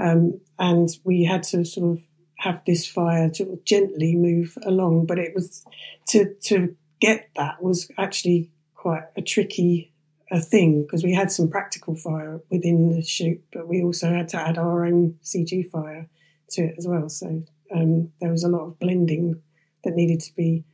um, 0.00 0.40
and 0.58 0.88
we 1.04 1.24
had 1.24 1.42
to 1.44 1.64
sort 1.64 1.92
of 1.92 2.02
have 2.38 2.62
this 2.66 2.86
fire 2.86 3.30
to 3.30 3.60
gently 3.64 4.14
move 4.14 4.56
along. 4.64 5.06
But 5.06 5.18
it 5.18 5.34
was 5.34 5.64
to 6.08 6.34
to 6.44 6.76
get 7.00 7.30
that 7.36 7.62
was 7.62 7.90
actually 7.98 8.50
quite 8.74 9.04
a 9.16 9.22
tricky 9.22 9.92
a 10.30 10.40
thing 10.40 10.82
because 10.82 11.02
we 11.02 11.14
had 11.14 11.32
some 11.32 11.48
practical 11.48 11.94
fire 11.94 12.40
within 12.50 12.90
the 12.90 13.02
shoot, 13.02 13.42
but 13.52 13.66
we 13.66 13.82
also 13.82 14.10
had 14.10 14.28
to 14.28 14.36
add 14.36 14.58
our 14.58 14.84
own 14.84 15.16
CG 15.24 15.70
fire 15.70 16.08
to 16.50 16.62
it 16.62 16.74
as 16.78 16.86
well. 16.86 17.08
So 17.08 17.44
um, 17.74 18.10
there 18.20 18.30
was 18.30 18.44
a 18.44 18.48
lot 18.48 18.66
of 18.66 18.78
blending 18.78 19.40
that 19.84 19.94
needed 19.94 20.20
to 20.20 20.34
be 20.34 20.64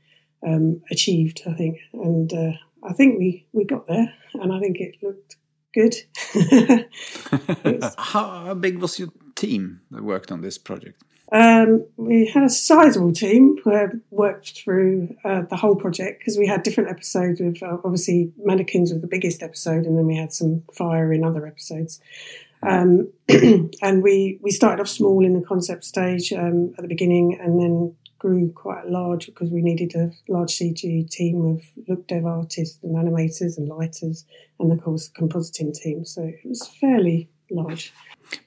um, 0.46 0.82
achieved, 0.90 1.42
I 1.46 1.54
think, 1.54 1.78
and 1.92 2.32
uh, 2.32 2.52
I 2.82 2.92
think 2.92 3.18
we 3.18 3.46
we 3.52 3.64
got 3.64 3.86
there, 3.86 4.12
and 4.34 4.52
I 4.52 4.60
think 4.60 4.78
it 4.80 4.96
looked 5.02 5.36
good. 5.72 5.94
how 7.98 8.54
big 8.54 8.78
was 8.78 8.98
your 8.98 9.08
team 9.34 9.80
that 9.90 10.02
worked 10.02 10.30
on 10.30 10.40
this 10.40 10.58
project? 10.58 11.02
Um, 11.34 11.84
we 11.96 12.26
had 12.26 12.44
a 12.44 12.48
sizable 12.48 13.12
team 13.12 13.56
who 13.64 14.00
worked 14.12 14.56
through 14.56 15.16
uh, 15.24 15.42
the 15.50 15.56
whole 15.56 15.74
project 15.74 16.20
because 16.20 16.38
we 16.38 16.46
had 16.46 16.62
different 16.62 16.90
episodes 16.90 17.40
with 17.40 17.60
uh, 17.60 17.78
obviously 17.84 18.32
mannequins 18.38 18.92
was 18.92 19.00
the 19.00 19.08
biggest 19.08 19.42
episode, 19.42 19.84
and 19.84 19.98
then 19.98 20.06
we 20.06 20.16
had 20.16 20.32
some 20.32 20.62
fire 20.72 21.12
in 21.12 21.24
other 21.24 21.44
episodes. 21.44 22.00
Um, 22.62 23.10
and 23.28 24.00
we 24.00 24.38
we 24.42 24.52
started 24.52 24.80
off 24.80 24.88
small 24.88 25.24
in 25.24 25.34
the 25.34 25.44
concept 25.44 25.82
stage 25.82 26.32
um, 26.32 26.72
at 26.78 26.82
the 26.82 26.88
beginning, 26.88 27.36
and 27.40 27.60
then 27.60 27.96
grew 28.20 28.52
quite 28.52 28.86
large 28.86 29.26
because 29.26 29.50
we 29.50 29.60
needed 29.60 29.92
a 29.96 30.12
large 30.28 30.52
CG 30.52 31.10
team 31.10 31.44
of 31.44 31.64
look 31.88 32.06
dev 32.06 32.26
artists 32.26 32.78
and 32.84 32.94
animators 32.94 33.58
and 33.58 33.66
lighters, 33.66 34.24
and 34.60 34.70
of 34.70 34.80
course 34.84 35.10
compositing 35.18 35.74
team. 35.74 36.04
So 36.04 36.22
it 36.22 36.48
was 36.48 36.64
fairly 36.80 37.28
large. 37.50 37.92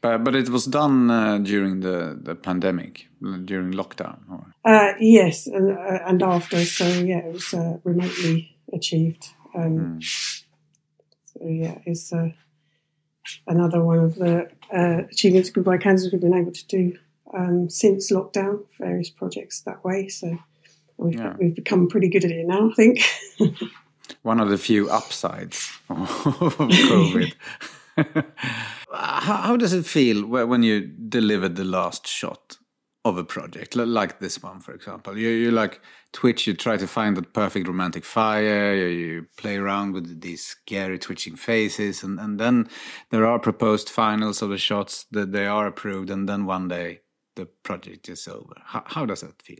But, 0.01 0.23
but 0.23 0.35
it 0.35 0.49
was 0.49 0.65
done 0.65 1.09
uh, 1.09 1.37
during 1.39 1.79
the, 1.81 2.17
the 2.21 2.35
pandemic, 2.35 3.07
during 3.45 3.71
lockdown. 3.73 4.17
Uh, 4.65 4.93
yes, 4.99 5.47
and, 5.47 5.71
uh, 5.77 5.99
and 6.05 6.21
after, 6.23 6.63
so 6.65 6.85
yeah, 6.85 7.19
it 7.19 7.33
was 7.33 7.53
uh, 7.53 7.77
remotely 7.83 8.57
achieved. 8.73 9.29
Um, 9.55 9.99
So 10.01 11.45
yeah, 11.45 11.77
it's 11.85 12.11
uh, 12.11 12.29
another 13.45 13.83
one 13.83 13.99
of 13.99 14.15
the 14.15 14.49
uh, 14.73 15.03
achievements 15.11 15.51
Goodbye 15.51 15.77
Kansas 15.77 16.11
we've 16.11 16.21
been 16.21 16.33
able 16.33 16.51
to 16.51 16.67
do 16.67 16.97
um, 17.37 17.69
since 17.69 18.11
lockdown, 18.11 18.65
various 18.79 19.09
projects 19.11 19.61
that 19.61 19.83
way. 19.83 20.07
So 20.07 20.37
we've, 20.97 21.15
Yeah. 21.19 21.35
we've 21.39 21.55
become 21.55 21.87
pretty 21.87 22.09
good 22.09 22.25
at 22.25 22.31
it 22.31 22.47
now, 22.47 22.71
I 22.71 22.73
think. 22.73 22.99
One 24.23 24.39
of 24.39 24.49
the 24.49 24.57
few 24.57 24.89
upsides 24.89 25.71
of 25.89 25.97
COVID. 26.57 27.33
how, 28.93 29.37
how 29.37 29.57
does 29.57 29.73
it 29.73 29.85
feel 29.85 30.25
when 30.25 30.63
you 30.63 30.81
delivered 30.81 31.55
the 31.55 31.63
last 31.63 32.07
shot 32.07 32.57
of 33.05 33.17
a 33.17 33.23
project, 33.23 33.75
like 33.75 34.19
this 34.19 34.43
one, 34.43 34.59
for 34.59 34.73
example? 34.73 35.17
You, 35.17 35.29
you 35.29 35.51
like 35.51 35.81
Twitch, 36.11 36.45
you 36.45 36.53
try 36.53 36.77
to 36.77 36.87
find 36.87 37.17
that 37.17 37.33
perfect 37.33 37.67
romantic 37.67 38.05
fire, 38.05 38.75
you, 38.75 38.87
you 38.87 39.27
play 39.37 39.57
around 39.57 39.93
with 39.93 40.21
these 40.21 40.43
scary 40.43 40.99
twitching 40.99 41.35
faces, 41.35 42.03
and, 42.03 42.19
and 42.19 42.39
then 42.39 42.69
there 43.09 43.25
are 43.25 43.39
proposed 43.39 43.89
finals 43.89 44.41
of 44.41 44.49
the 44.49 44.57
shots 44.57 45.05
that 45.11 45.31
they 45.31 45.47
are 45.47 45.67
approved, 45.67 46.09
and 46.09 46.27
then 46.27 46.45
one 46.45 46.67
day 46.67 47.01
the 47.35 47.45
project 47.45 48.09
is 48.09 48.27
over. 48.27 48.53
How, 48.63 48.83
how 48.85 49.05
does 49.05 49.21
that 49.21 49.41
feel? 49.41 49.59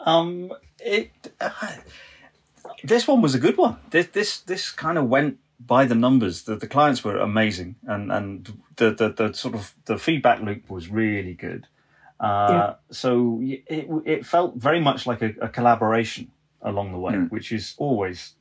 Um, 0.00 0.52
it. 0.78 1.10
this 2.84 3.06
one 3.06 3.20
was 3.20 3.34
a 3.34 3.38
good 3.38 3.56
one. 3.56 3.76
This 3.90 4.06
this 4.08 4.40
this 4.40 4.70
kind 4.70 4.96
of 4.96 5.08
went 5.08 5.38
by 5.66 5.84
the 5.84 5.94
numbers. 5.94 6.42
The 6.44 6.56
the 6.56 6.66
clients 6.66 7.04
were 7.04 7.18
amazing, 7.18 7.76
and 7.86 8.10
and 8.12 8.60
the 8.76 8.90
the, 8.92 9.08
the 9.12 9.32
sort 9.34 9.54
of 9.54 9.74
the 9.84 9.98
feedback 9.98 10.40
loop 10.40 10.70
was 10.70 10.88
really 10.88 11.34
good. 11.34 11.66
Uh, 12.18 12.48
Yeah. 12.50 12.74
So 12.90 13.38
it 13.42 13.88
it 14.04 14.26
felt 14.26 14.56
very 14.56 14.80
much 14.80 15.06
like 15.06 15.22
a, 15.22 15.34
a 15.40 15.48
collaboration 15.48 16.30
along 16.62 16.92
the 16.92 16.98
way, 16.98 17.14
which 17.30 17.52
is 17.52 17.74
always 17.78 18.34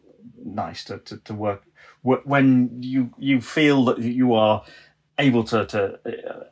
nice 0.43 0.84
to 0.86 0.99
to, 0.99 1.17
to 1.17 1.34
work 1.34 1.63
when 2.03 2.69
you 2.82 3.12
you 3.17 3.41
feel 3.41 3.86
that 3.86 3.99
you 3.99 4.34
are 4.34 4.63
able 5.17 5.43
to 5.43 5.65
to. 5.65 5.99
Uh, 6.05 6.45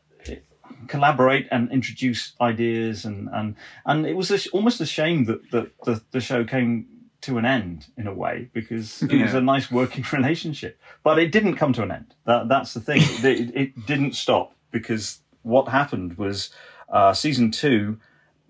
collaborate 0.87 1.47
and 1.51 1.71
introduce 1.71 2.33
ideas 2.39 3.03
and 3.05 3.29
and 3.33 3.55
and 3.85 4.05
it 4.05 4.15
was 4.15 4.31
a, 4.31 4.37
almost 4.51 4.79
a 4.79 4.85
shame 4.85 5.25
that, 5.25 5.39
that 5.51 5.71
the, 5.83 6.01
the 6.11 6.21
show 6.21 6.45
came 6.45 6.85
to 7.27 7.37
an 7.37 7.45
end 7.45 7.87
in 7.97 8.07
a 8.07 8.13
way 8.13 8.49
because 8.53 9.03
it 9.03 9.21
was 9.21 9.33
a 9.33 9.41
nice 9.41 9.69
working 9.69 10.03
relationship. 10.13 10.79
But 11.03 11.19
it 11.19 11.31
didn't 11.31 11.55
come 11.55 11.73
to 11.73 11.83
an 11.83 11.91
end. 11.91 12.15
That 12.25 12.49
that's 12.49 12.73
the 12.73 12.81
thing. 12.81 13.01
It, 13.23 13.55
it 13.55 13.85
didn't 13.85 14.13
stop 14.13 14.53
because 14.71 15.19
what 15.43 15.67
happened 15.67 16.17
was 16.17 16.49
uh, 16.89 17.13
season 17.13 17.51
two 17.51 17.99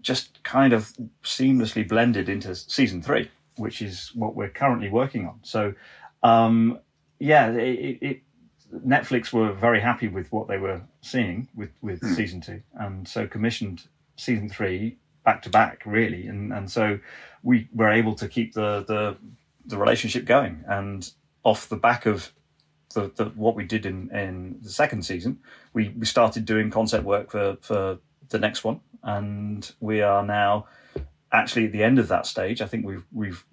just 0.01 0.41
kind 0.43 0.71
of 0.73 0.93
seamlessly 1.23 1.87
blended 1.87 2.29
into 2.29 2.55
season 2.55 3.01
three 3.01 3.29
which 3.57 3.81
is 3.81 4.11
what 4.13 4.35
we're 4.35 4.49
currently 4.49 4.89
working 4.89 5.25
on. 5.25 5.39
So 5.41 5.73
um, 6.23 6.79
yeah 7.19 7.51
it, 7.51 7.97
it, 8.01 8.21
Netflix 8.85 9.33
were 9.33 9.51
very 9.51 9.81
happy 9.81 10.07
with 10.07 10.31
what 10.31 10.47
they 10.47 10.57
were 10.57 10.81
seeing 11.01 11.47
with, 11.55 11.71
with 11.81 12.05
season 12.15 12.41
two, 12.41 12.61
and 12.73 13.07
so 13.07 13.25
commissioned 13.25 13.87
season 14.17 14.49
three 14.49 14.97
back 15.27 15.41
to 15.41 15.49
back, 15.49 15.81
really, 15.85 16.25
and 16.27 16.53
and 16.53 16.71
so 16.71 16.99
we 17.43 17.67
were 17.75 17.89
able 17.89 18.15
to 18.15 18.29
keep 18.29 18.53
the 18.53 18.85
the, 18.87 19.17
the 19.65 19.77
relationship 19.77 20.23
going, 20.23 20.63
and 20.67 21.11
off 21.43 21.67
the 21.67 21.75
back 21.75 22.05
of 22.05 22.31
the, 22.93 23.11
the 23.17 23.25
what 23.35 23.53
we 23.53 23.65
did 23.65 23.85
in, 23.85 24.09
in 24.15 24.57
the 24.61 24.69
second 24.69 25.03
season, 25.03 25.39
we, 25.73 25.89
we 25.89 26.05
started 26.05 26.45
doing 26.45 26.71
concept 26.71 27.03
work 27.03 27.29
for 27.29 27.57
for 27.59 27.99
the 28.29 28.39
next 28.39 28.63
one, 28.63 28.79
and 29.03 29.73
we 29.81 30.01
are 30.01 30.23
now 30.23 30.65
actually 31.33 31.65
at 31.65 31.73
the 31.73 31.83
end 31.83 31.99
of 31.99 32.07
that 32.07 32.25
stage. 32.25 32.61
I 32.61 32.65
think 32.65 32.85
we've 32.85 33.05
we've 33.11 33.43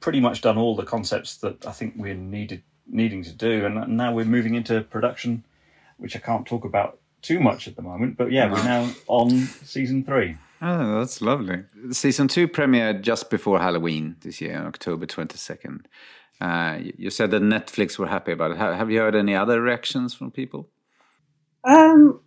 pretty 0.00 0.18
much 0.18 0.40
done 0.40 0.58
all 0.58 0.74
the 0.74 0.84
concepts 0.84 1.36
that 1.36 1.64
I 1.64 1.70
think 1.70 1.94
we're 1.96 2.14
needed 2.14 2.64
needing 2.88 3.22
to 3.22 3.32
do, 3.32 3.64
and 3.64 3.96
now 3.96 4.12
we're 4.12 4.24
moving 4.24 4.56
into 4.56 4.80
production, 4.80 5.44
which 5.98 6.16
I 6.16 6.18
can't 6.18 6.44
talk 6.44 6.64
about 6.64 6.98
too 7.22 7.38
much 7.38 7.68
at 7.68 7.76
the 7.76 7.82
moment. 7.82 8.16
But 8.16 8.32
yeah, 8.32 8.50
we're 8.50 8.64
now 8.64 8.90
on 9.06 9.30
season 9.30 10.02
three. 10.02 10.36
Oh, 10.62 10.98
that's 11.00 11.20
lovely. 11.20 11.64
Season 11.90 12.28
two 12.28 12.48
premiered 12.48 13.02
just 13.02 13.28
before 13.30 13.58
Halloween 13.60 14.16
this 14.20 14.40
year, 14.40 14.56
on 14.58 14.66
October 14.66 15.06
22nd. 15.06 15.86
Uh, 16.40 16.78
you- 16.80 16.94
you 16.98 17.10
said 17.10 17.30
that 17.30 17.42
Netflix 17.42 17.98
were 17.98 18.06
happy 18.06 18.32
about 18.32 18.50
it. 18.52 18.56
Have 18.56 18.90
you 18.90 19.00
heard 19.00 19.14
any 19.14 19.34
other 19.34 19.60
reactions 19.60 20.14
from 20.14 20.30
people? 20.30 20.68
Um, 21.64 22.20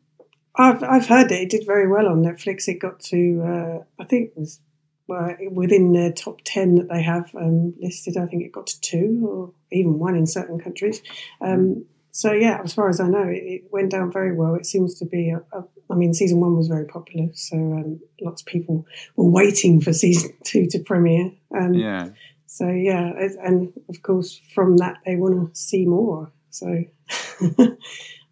I've 0.56 0.84
I've 0.84 1.08
heard 1.08 1.32
it. 1.32 1.42
It 1.42 1.50
did 1.50 1.66
very 1.66 1.88
well 1.88 2.08
on 2.08 2.22
Netflix. 2.24 2.68
It 2.68 2.80
got 2.80 3.00
to 3.02 3.42
uh, 3.46 3.84
I 4.02 4.06
think 4.06 4.30
it 4.30 4.38
was 4.38 4.60
well, 5.08 5.36
within 5.52 5.94
the 5.94 6.12
top 6.12 6.42
ten 6.44 6.76
that 6.76 6.90
they 6.90 7.02
have 7.02 7.34
um, 7.36 7.74
listed. 7.80 8.18
I 8.18 8.26
think 8.26 8.44
it 8.44 8.52
got 8.52 8.68
to 8.68 8.82
two 8.82 9.26
or 9.28 9.54
even 9.72 9.98
one 10.00 10.16
in 10.16 10.26
certain 10.28 10.60
countries. 10.60 11.02
Um, 11.42 11.86
so 12.12 12.32
yeah, 12.32 12.60
as 12.64 12.74
far 12.74 12.90
as 12.90 13.00
I 13.00 13.08
know, 13.08 13.24
it, 13.28 13.44
it 13.44 13.62
went 13.72 13.92
down 13.92 14.12
very 14.12 14.36
well. 14.36 14.56
It 14.56 14.66
seems 14.66 14.96
to 15.00 15.06
be. 15.06 15.30
A, 15.32 15.38
a, 15.58 15.64
I 15.92 15.96
mean, 15.96 16.14
season 16.14 16.40
one 16.40 16.56
was 16.56 16.68
very 16.68 16.86
popular, 16.86 17.30
so 17.34 17.56
um, 17.58 18.00
lots 18.22 18.42
of 18.42 18.46
people 18.48 18.86
were 19.16 19.30
waiting 19.30 19.82
for 19.82 19.92
season 19.94 20.32
two 20.44 20.68
to 20.68 20.80
premiere. 20.80 21.32
Um, 21.58 21.74
Yeah. 21.74 22.10
So 22.46 22.68
yeah, 22.68 23.12
it- 23.16 23.38
and 23.44 23.72
of 23.90 24.02
course 24.02 24.42
from 24.54 24.78
that 24.78 24.98
they 25.06 25.16
want 25.16 25.54
to 25.54 25.60
see 25.60 25.86
more. 25.86 26.32
So 26.50 26.68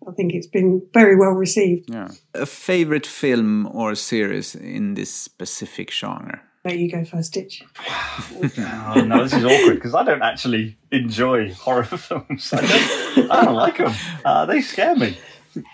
I 0.07 0.11
think 0.15 0.33
it's 0.33 0.47
been 0.47 0.81
very 0.93 1.15
well 1.15 1.31
received. 1.33 1.89
Yeah. 1.89 2.09
A 2.33 2.45
favorite 2.45 3.05
film 3.07 3.67
or 3.67 3.95
series 3.95 4.55
in 4.55 4.93
this 4.95 5.13
specific 5.13 5.91
genre? 5.91 6.41
Let 6.67 6.79
you 6.79 6.91
go 6.91 7.05
first, 7.05 7.31
Ditch. 7.33 7.63
Oh 8.59 9.05
no, 9.05 9.23
this 9.23 9.33
is 9.33 9.45
awkward 9.45 9.75
because 9.75 9.95
I 9.95 10.03
don't 10.03 10.21
actually 10.21 10.77
enjoy 10.91 11.53
horror 11.53 11.83
films. 11.85 12.51
I 12.51 12.59
don't, 12.59 13.31
I 13.31 13.45
don't 13.45 13.55
like 13.55 13.77
them. 13.77 13.93
Uh, 14.25 14.45
they 14.45 14.59
scare 14.59 14.93
me. 14.93 15.17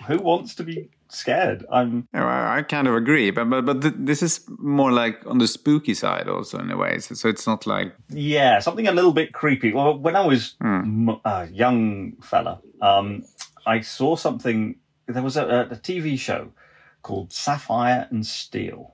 Who 0.07 0.19
wants 0.19 0.53
to 0.55 0.63
be 0.63 0.89
scared? 1.09 1.65
I'm. 1.71 2.07
Yeah, 2.13 2.25
I, 2.27 2.59
I 2.59 2.61
kind 2.61 2.87
of 2.87 2.93
agree, 2.93 3.31
but 3.31 3.49
but, 3.49 3.65
but 3.65 3.81
th- 3.81 3.95
this 3.97 4.21
is 4.21 4.41
more 4.59 4.91
like 4.91 5.25
on 5.25 5.39
the 5.39 5.47
spooky 5.47 5.95
side, 5.95 6.27
also 6.27 6.59
in 6.59 6.69
a 6.69 6.77
way. 6.77 6.99
So, 6.99 7.15
so 7.15 7.27
it's 7.27 7.47
not 7.47 7.65
like 7.65 7.95
Yeah, 8.09 8.59
something 8.59 8.87
a 8.87 8.91
little 8.91 9.13
bit 9.13 9.33
creepy. 9.33 9.73
Well, 9.73 9.97
when 9.97 10.15
I 10.15 10.23
was 10.27 10.53
m- 10.61 11.19
a 11.25 11.47
young 11.47 12.13
fella, 12.21 12.61
um, 12.83 13.23
I 13.65 13.81
saw 13.81 14.15
something. 14.15 14.75
There 15.07 15.23
was 15.23 15.37
a, 15.37 15.43
a, 15.43 15.59
a 15.71 15.75
TV 15.75 16.19
show 16.19 16.51
called 17.01 17.33
Sapphire 17.33 18.07
and 18.11 18.23
Steel, 18.25 18.93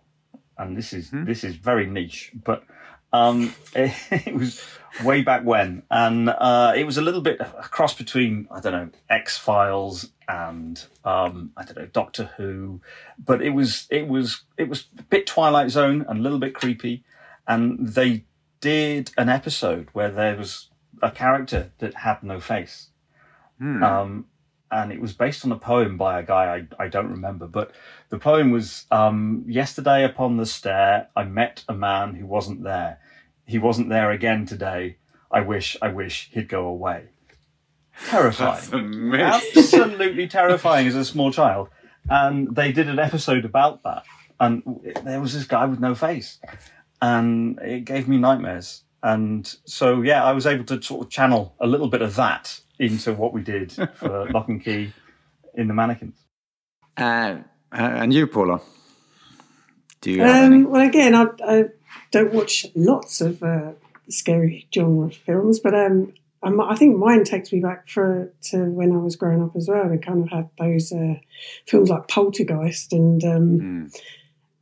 and 0.60 0.78
this 0.78 0.94
is 0.94 1.10
this 1.12 1.44
is 1.44 1.56
very 1.56 1.88
niche, 1.88 2.32
but 2.44 2.64
um, 3.12 3.54
it, 3.76 3.94
it 4.12 4.36
was 4.36 4.62
way 5.04 5.22
back 5.24 5.44
when, 5.44 5.84
and 5.90 6.30
uh, 6.30 6.74
it 6.76 6.84
was 6.84 6.98
a 6.98 7.02
little 7.02 7.22
bit 7.22 7.40
a 7.40 7.64
cross 7.64 7.96
between 7.96 8.48
I 8.52 8.60
don't 8.60 8.74
know 8.74 8.90
X 9.10 9.38
Files 9.38 10.12
and 10.28 10.84
um, 11.04 11.52
I 11.58 11.64
don't 11.64 11.78
know 11.78 11.86
Doctor 11.88 12.26
Who, 12.38 12.82
but 13.18 13.42
it 13.42 13.52
was 13.52 13.88
it 13.90 14.08
was 14.08 14.44
it 14.58 14.70
was 14.70 14.86
a 14.98 15.04
bit 15.04 15.26
Twilight 15.26 15.72
Zone 15.72 16.06
and 16.08 16.20
a 16.20 16.22
little 16.22 16.40
bit 16.40 16.54
creepy, 16.54 17.04
and 17.48 17.88
they 17.88 18.26
did 18.62 19.12
an 19.18 19.30
episode 19.30 19.88
where 19.94 20.12
there 20.12 20.36
was 20.36 20.70
a 21.02 21.10
character 21.10 21.72
that 21.80 21.96
had 21.96 22.22
no 22.22 22.40
face. 22.40 22.90
Um, 23.84 24.26
and 24.72 24.92
it 24.92 25.02
was 25.02 25.14
based 25.14 25.46
on 25.46 25.52
a 25.52 25.58
poem 25.58 25.98
by 25.98 26.20
a 26.20 26.24
guy 26.24 26.68
I, 26.80 26.84
I 26.84 26.88
don't 26.88 27.12
remember, 27.12 27.48
but 27.48 27.72
the 28.10 28.20
poem 28.20 28.52
was 28.52 28.86
um, 28.92 29.44
Yesterday 29.48 30.04
upon 30.04 30.38
the 30.38 30.46
stair, 30.46 31.08
I 31.16 31.24
met 31.24 31.64
a 31.68 31.74
man 31.74 32.16
who 32.16 32.26
wasn't 32.26 32.64
there. 32.64 33.00
He 33.46 33.58
wasn't 33.58 33.90
there 33.90 34.12
again 34.12 34.46
today. 34.46 34.98
I 35.32 35.42
wish, 35.42 35.78
I 35.82 35.90
wish 35.90 36.30
he'd 36.34 36.50
go 36.50 36.68
away. 36.68 37.10
Terrifying. 38.08 39.14
Absolutely 39.14 40.28
terrifying 40.28 40.88
as 40.88 40.96
a 40.96 41.06
small 41.06 41.32
child. 41.32 41.70
And 42.10 42.56
they 42.56 42.72
did 42.72 42.88
an 42.88 43.00
episode 43.00 43.46
about 43.46 43.84
that. 43.84 44.04
And 44.40 44.64
there 45.04 45.20
was 45.20 45.34
this 45.34 45.46
guy 45.46 45.66
with 45.66 45.80
no 45.80 45.96
face. 45.96 46.40
And 47.02 47.60
it 47.60 47.86
gave 47.86 48.08
me 48.08 48.18
nightmares. 48.18 48.84
And 49.02 49.54
so, 49.66 50.02
yeah, 50.02 50.24
I 50.24 50.32
was 50.34 50.46
able 50.46 50.66
to 50.66 50.82
sort 50.82 51.06
of 51.06 51.10
channel 51.10 51.56
a 51.60 51.68
little 51.68 51.88
bit 51.88 52.02
of 52.02 52.16
that 52.16 52.60
into 52.80 53.14
what 53.14 53.34
we 53.34 53.42
did 53.42 53.72
for 53.72 54.30
Locke 54.34 54.48
and 54.48 54.64
Key 54.64 54.94
in 55.54 55.68
the 55.68 55.74
mannequins. 55.74 56.16
Uh, 56.98 57.38
uh, 57.72 57.76
and 57.76 58.14
you, 58.14 58.26
Paula? 58.28 58.62
Do 60.02 60.12
you 60.12 60.22
have 60.22 60.46
any? 60.46 60.64
Um, 60.64 60.72
well, 60.72 60.88
again, 60.88 61.14
I, 61.14 61.26
I 61.46 61.66
don't 62.12 62.34
watch 62.34 62.66
lots 62.74 63.22
of 63.22 63.44
uh, 63.44 63.74
scary 64.10 64.68
genre 64.74 65.12
films, 65.12 65.60
but 65.60 65.76
um, 65.76 66.14
I'm, 66.42 66.60
I 66.62 66.76
think 66.76 66.98
mine 66.98 67.26
takes 67.26 67.52
me 67.52 67.60
back 67.60 67.90
for 67.90 68.34
to 68.44 68.66
when 68.66 68.94
I 68.94 68.98
was 68.98 69.16
growing 69.16 69.44
up 69.44 69.56
as 69.56 69.68
well. 69.68 69.90
They 69.90 69.98
kind 69.98 70.24
of 70.24 70.30
had 70.30 70.50
those 70.58 70.92
uh, 70.92 71.16
films 71.68 71.90
like 71.90 72.08
Poltergeist 72.08 72.94
and 72.94 73.24
um, 73.24 73.92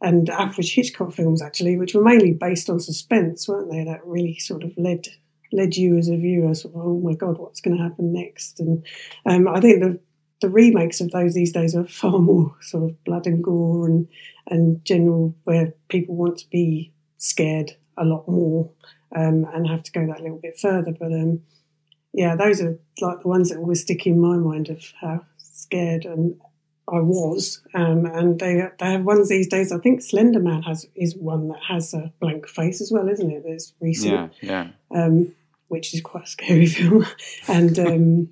and 0.01 0.29
Alfred 0.29 0.67
Hitchcock 0.67 1.13
films, 1.13 1.41
actually, 1.41 1.77
which 1.77 1.93
were 1.93 2.03
mainly 2.03 2.33
based 2.33 2.69
on 2.69 2.79
suspense, 2.79 3.47
weren't 3.47 3.71
they? 3.71 3.83
That 3.83 4.05
really 4.05 4.37
sort 4.39 4.63
of 4.63 4.77
led 4.77 5.07
led 5.51 5.75
you 5.75 5.97
as 5.97 6.09
a 6.09 6.17
viewer, 6.17 6.53
sort 6.53 6.75
of, 6.75 6.81
oh 6.81 6.99
my 6.99 7.13
god, 7.13 7.37
what's 7.37 7.61
going 7.61 7.77
to 7.77 7.83
happen 7.83 8.13
next? 8.13 8.59
And 8.59 8.85
um, 9.25 9.47
I 9.47 9.59
think 9.59 9.81
the 9.81 9.99
the 10.39 10.49
remakes 10.49 11.01
of 11.01 11.09
those 11.11 11.33
these 11.33 11.51
days 11.51 11.75
are 11.75 11.87
far 11.87 12.19
more 12.19 12.55
sort 12.61 12.83
of 12.83 13.03
blood 13.03 13.25
and 13.25 13.43
gore 13.43 13.87
and 13.87 14.07
and 14.47 14.83
general 14.85 15.35
where 15.43 15.73
people 15.89 16.15
want 16.15 16.37
to 16.39 16.49
be 16.49 16.91
scared 17.17 17.71
a 17.97 18.05
lot 18.05 18.27
more 18.27 18.69
um, 19.15 19.45
and 19.53 19.67
have 19.67 19.83
to 19.83 19.91
go 19.91 20.05
that 20.05 20.21
little 20.21 20.37
bit 20.39 20.59
further. 20.59 20.91
But 20.97 21.11
um, 21.11 21.41
yeah, 22.13 22.35
those 22.35 22.61
are 22.61 22.79
like 23.01 23.21
the 23.21 23.27
ones 23.27 23.49
that 23.49 23.57
always 23.57 23.81
stick 23.81 24.05
in 24.05 24.19
my 24.19 24.37
mind 24.37 24.69
of 24.69 24.93
how 25.01 25.25
scared 25.37 26.05
and 26.05 26.39
I 26.89 26.99
was, 27.01 27.61
um, 27.73 28.05
and 28.05 28.39
they 28.39 28.63
they 28.79 28.91
have 28.91 29.03
ones 29.03 29.27
these 29.27 29.47
days. 29.49 29.73
I 29.73 29.77
think 29.79 30.01
Slender 30.01 30.39
Man 30.39 30.61
has 30.61 30.85
is 30.95 31.17
one 31.17 31.49
that 31.49 31.59
has 31.67 31.93
a 31.93 32.13
blank 32.21 32.47
face 32.47 32.79
as 32.79 32.91
well, 32.93 33.09
isn't 33.09 33.29
it? 33.29 33.43
That's 33.45 33.73
recent, 33.81 34.33
Yeah, 34.41 34.69
yeah. 34.91 35.03
um, 35.03 35.33
which 35.67 35.93
is 35.93 36.01
quite 36.01 36.23
a 36.25 36.27
scary 36.27 36.65
film, 36.77 37.05
and 37.47 37.77
um, 37.79 38.29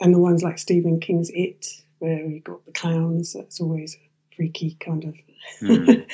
and 0.00 0.14
the 0.14 0.18
ones 0.18 0.42
like 0.42 0.58
Stephen 0.58 1.00
King's 1.00 1.30
It, 1.30 1.66
where 1.98 2.24
you 2.26 2.40
got 2.40 2.64
the 2.66 2.72
clowns. 2.72 3.32
That's 3.32 3.60
always 3.60 3.94
a 3.96 4.36
freaky 4.36 4.76
kind 4.80 5.04
of 5.04 5.14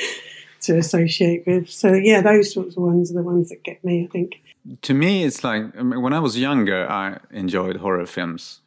to 0.62 0.76
associate 0.76 1.44
with. 1.46 1.70
So 1.70 1.92
yeah, 1.94 2.20
those 2.22 2.52
sorts 2.52 2.76
of 2.76 2.82
ones 2.82 3.10
are 3.10 3.14
the 3.14 3.22
ones 3.22 3.48
that 3.48 3.62
get 3.64 3.82
me. 3.84 4.04
I 4.04 4.06
think. 4.08 4.42
To 4.82 4.94
me, 4.94 5.24
it's 5.24 5.42
like 5.42 5.64
I 5.78 5.82
mean, 5.82 6.02
when 6.02 6.12
I 6.12 6.18
was 6.20 6.38
younger, 6.38 6.88
I 6.90 7.18
enjoyed 7.30 7.76
horror 7.76 8.06
films 8.06 8.60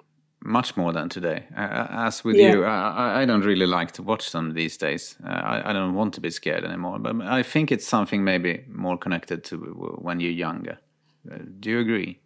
much 0.46 0.76
more 0.76 0.92
than 0.92 1.08
today. 1.08 1.46
Uh, 1.56 1.88
as 1.90 2.24
with 2.24 2.36
Yeah. 2.36 2.52
you, 2.54 2.64
I, 2.66 2.90
I- 2.90 3.22
I 3.22 3.26
don't 3.26 3.46
really 3.46 3.66
like 3.68 3.92
to 3.94 4.04
watch 4.04 4.32
them 4.34 4.54
these 4.54 4.76
days. 4.76 5.16
Uh, 5.26 5.30
I, 5.30 5.70
I 5.70 5.74
don't 5.74 5.94
want 5.94 6.14
to 6.16 6.22
be 6.22 6.32
scared 6.32 6.66
anymore. 6.66 7.00
But 7.00 7.22
I 7.22 7.44
think 7.44 7.72
it's 7.72 7.88
something 7.88 8.24
maybe 8.26 8.66
more 8.68 8.98
connected 8.98 9.44
to 9.46 9.58
when 10.02 10.20
you're 10.20 10.32
younger. 10.48 10.80
Uh, 11.32 11.38
do 11.60 11.70
you 11.70 11.80
agree? 11.80 12.20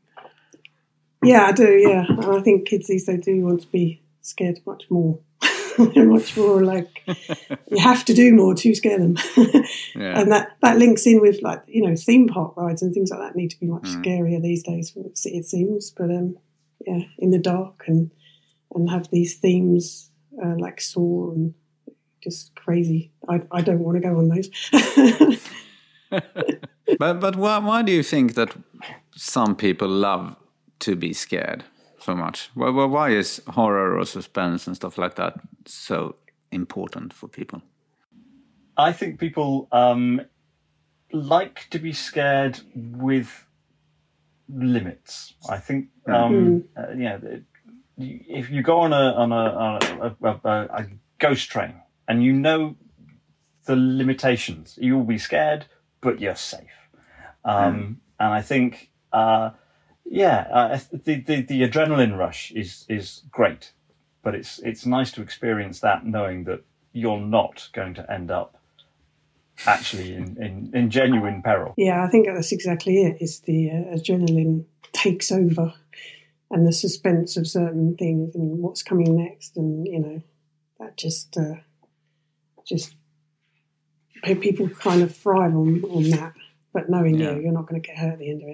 Yeah, 1.24 1.46
I 1.48 1.52
do. 1.52 1.68
Yeah, 1.72 2.06
and 2.08 2.26
I 2.26 2.42
think 2.42 2.68
kids 2.68 2.88
these 2.88 3.06
days 3.06 3.26
do 3.26 3.44
want 3.46 3.62
to 3.62 3.68
be 3.68 4.02
scared 4.22 4.60
much 4.66 4.86
more. 4.90 5.20
They're 5.78 6.06
much 6.06 6.36
more 6.38 6.64
like 6.64 7.04
you 7.72 7.78
have 7.80 8.04
to 8.06 8.14
do 8.14 8.34
more 8.34 8.56
to 8.56 8.74
scare 8.76 8.98
them, 9.00 9.18
Yeah. 9.96 10.20
and 10.20 10.32
that 10.32 10.58
that 10.62 10.78
links 10.78 11.06
in 11.06 11.22
with 11.22 11.42
like 11.44 11.64
you 11.68 11.84
know 11.88 11.96
theme 11.96 12.28
park 12.28 12.56
rides 12.58 12.82
and 12.82 12.94
things 12.94 13.10
like 13.12 13.20
that 13.20 13.36
need 13.36 13.52
to 13.52 13.60
be 13.60 13.68
much 13.68 13.84
Mm. 13.84 14.04
scarier 14.04 14.42
these 14.42 14.64
days. 14.64 14.94
It 14.96 15.20
it 15.26 15.46
seems, 15.46 15.92
but 15.92 16.10
um, 16.10 16.38
yeah, 16.86 17.02
in 17.20 17.30
the 17.32 17.40
dark 17.40 17.84
and 17.88 18.12
and 18.74 18.90
have 18.90 19.10
these 19.12 19.36
themes 19.36 20.10
uh, 20.44 20.56
like 20.58 20.82
Saw 20.82 21.32
and 21.32 21.54
just 22.24 22.56
crazy. 22.56 23.12
I 23.30 23.42
I 23.52 23.62
don't 23.62 23.80
want 23.84 23.98
to 23.98 24.02
go 24.08 24.18
on 24.18 24.30
those. 24.30 24.50
But 27.00 27.20
but 27.20 27.36
why, 27.36 27.58
why 27.60 27.82
do 27.84 27.92
you 27.92 28.04
think 28.04 28.34
that 28.36 28.56
some 29.16 29.56
people 29.56 29.88
love 29.88 30.36
to 30.80 30.96
be 30.96 31.14
scared 31.14 31.64
so 32.00 32.16
much? 32.16 32.50
Why, 32.54 32.70
why- 32.70 32.86
why 32.86 33.10
is 33.10 33.42
horror 33.48 33.98
or 33.98 34.06
suspense 34.06 34.68
and 34.68 34.76
stuff 34.76 34.98
like 34.98 35.16
that 35.16 35.34
so 35.66 36.16
important 36.52 37.14
for 37.14 37.28
people? 37.28 37.62
I 38.78 38.92
think 38.94 39.20
people 39.20 39.68
um, 39.72 40.22
like 41.12 41.68
to 41.72 41.80
be 41.80 41.94
scared 41.94 42.60
with 42.76 43.46
limits. 44.50 45.34
I 45.50 45.58
think, 45.58 45.88
um, 46.08 46.64
uh, 46.78 46.92
yeah, 46.98 47.18
it- 47.22 47.44
if 48.00 48.52
you 48.52 48.62
go 48.62 48.82
on 48.82 48.94
a 48.94 49.12
on 49.14 49.32
a, 49.32 49.36
on 49.36 49.82
a, 49.82 50.16
a, 50.22 50.40
a, 50.44 50.82
a 50.82 50.86
ghost 51.18 51.50
train 51.50 51.74
and 52.08 52.24
you 52.24 52.32
know 52.32 52.76
the 53.66 53.76
limitations, 53.76 54.78
you 54.80 54.96
will 54.96 55.04
be 55.04 55.18
scared, 55.18 55.66
but 56.02 56.20
you're 56.20 56.36
safe. 56.36 56.90
Um, 57.46 58.02
And 58.20 58.34
I 58.34 58.42
think, 58.42 58.90
uh, 59.14 59.52
yeah, 60.06 60.48
uh, 60.52 60.80
the, 60.92 61.22
the 61.22 61.42
the 61.42 61.62
adrenaline 61.62 62.18
rush 62.18 62.52
is 62.52 62.86
is 62.90 63.24
great, 63.32 63.74
but 64.24 64.34
it's 64.34 64.60
it's 64.60 64.86
nice 64.86 65.12
to 65.12 65.22
experience 65.22 65.80
that 65.82 66.06
knowing 66.06 66.46
that 66.46 66.62
you're 66.94 67.20
not 67.20 67.70
going 67.74 67.94
to 67.96 68.12
end 68.12 68.32
up 68.32 68.58
actually 69.66 70.14
in, 70.14 70.38
in, 70.42 70.72
in 70.74 70.90
genuine 70.90 71.42
peril. 71.42 71.74
Yeah, 71.78 72.04
I 72.04 72.10
think 72.10 72.28
that's 72.28 72.52
exactly 72.52 73.04
it. 73.04 73.18
It's 73.20 73.40
the 73.42 73.70
uh, 73.70 73.96
adrenaline 73.96 74.66
takes 74.94 75.32
over, 75.32 75.74
and 76.50 76.66
the 76.66 76.74
suspense 76.74 77.38
of 77.38 77.48
certain 77.48 77.96
things 77.98 78.36
and 78.36 78.60
what's 78.64 78.84
coming 78.84 79.16
next, 79.16 79.58
and 79.58 79.86
you 79.86 80.00
know, 80.00 80.22
that 80.80 80.98
just 80.98 81.38
uh, 81.38 81.56
just 82.66 82.92
pe- 82.92 82.97
people 84.36 84.70
kind 84.70 85.02
of 85.04 85.16
thrive 85.16 85.56
on 85.56 85.84
on 85.86 86.10
that. 86.12 86.34
But 86.74 86.90
knowing 86.90 87.16
Yeah. 87.20 87.32
you, 87.36 87.42
you're 87.44 87.52
not 87.54 87.68
going 87.68 87.82
to 87.82 87.88
get 87.88 87.98
hurt 87.98 88.14
at 88.14 88.20
the 88.20 88.30
end 88.30 88.42
of 88.44 88.50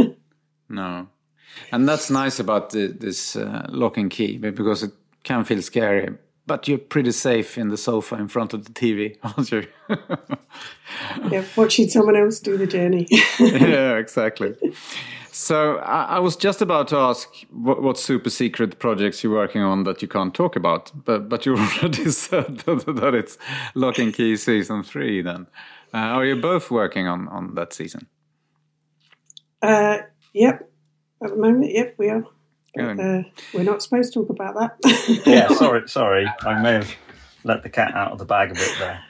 it. 0.00 0.18
No, 0.70 1.08
and 1.72 1.88
that's 1.88 2.10
nice 2.10 2.38
about 2.38 2.70
the, 2.70 2.88
this 2.88 3.34
uh, 3.36 3.64
Locke 3.70 3.96
and 3.96 4.10
key 4.10 4.36
because 4.36 4.82
it 4.82 4.92
can 5.24 5.44
feel 5.44 5.62
scary, 5.62 6.10
but 6.46 6.68
you're 6.68 6.76
pretty 6.76 7.10
safe 7.12 7.56
in 7.56 7.68
the 7.68 7.78
sofa 7.78 8.16
in 8.16 8.28
front 8.28 8.52
of 8.52 8.66
the 8.66 8.72
TV, 8.72 9.16
aren't 9.22 9.50
you? 9.50 9.66
yeah, 11.30 11.42
watching 11.56 11.88
someone 11.88 12.16
else 12.16 12.38
do 12.40 12.58
the 12.58 12.66
journey. 12.66 13.06
yeah, 13.40 13.96
exactly. 13.96 14.54
So 15.38 15.76
I, 15.76 16.16
I 16.16 16.18
was 16.18 16.34
just 16.34 16.60
about 16.60 16.88
to 16.88 16.96
ask 16.96 17.28
what, 17.52 17.80
what 17.80 17.96
super 17.96 18.28
secret 18.28 18.80
projects 18.80 19.22
you're 19.22 19.32
working 19.32 19.62
on 19.62 19.84
that 19.84 20.02
you 20.02 20.08
can't 20.08 20.34
talk 20.34 20.56
about, 20.56 20.90
but 21.04 21.28
but 21.28 21.46
you 21.46 21.56
already 21.56 22.10
said 22.10 22.58
that, 22.58 22.84
that 22.86 23.14
it's 23.14 23.38
Locke 23.76 23.98
and 23.98 24.12
Key 24.12 24.36
season 24.36 24.82
three. 24.82 25.22
Then 25.22 25.46
uh, 25.94 25.98
are 25.98 26.24
you 26.24 26.34
both 26.34 26.72
working 26.72 27.06
on 27.06 27.28
on 27.28 27.54
that 27.54 27.72
season? 27.72 28.08
uh, 29.62 29.98
yep, 30.34 30.68
at 31.22 31.30
the 31.30 31.36
moment, 31.36 31.72
yep, 31.72 31.94
we 31.98 32.08
are. 32.08 32.24
Good. 32.76 32.98
Uh, 32.98 33.22
we're 33.54 33.62
not 33.62 33.80
supposed 33.80 34.12
to 34.14 34.20
talk 34.20 34.30
about 34.30 34.56
that. 34.56 35.22
Yeah, 35.24 35.46
sorry, 35.54 35.88
sorry, 35.88 36.28
I 36.40 36.60
may 36.60 36.72
have 36.72 36.90
let 37.44 37.62
the 37.62 37.70
cat 37.70 37.94
out 37.94 38.10
of 38.10 38.18
the 38.18 38.24
bag 38.24 38.50
a 38.50 38.54
bit 38.54 38.74
there. 38.80 39.04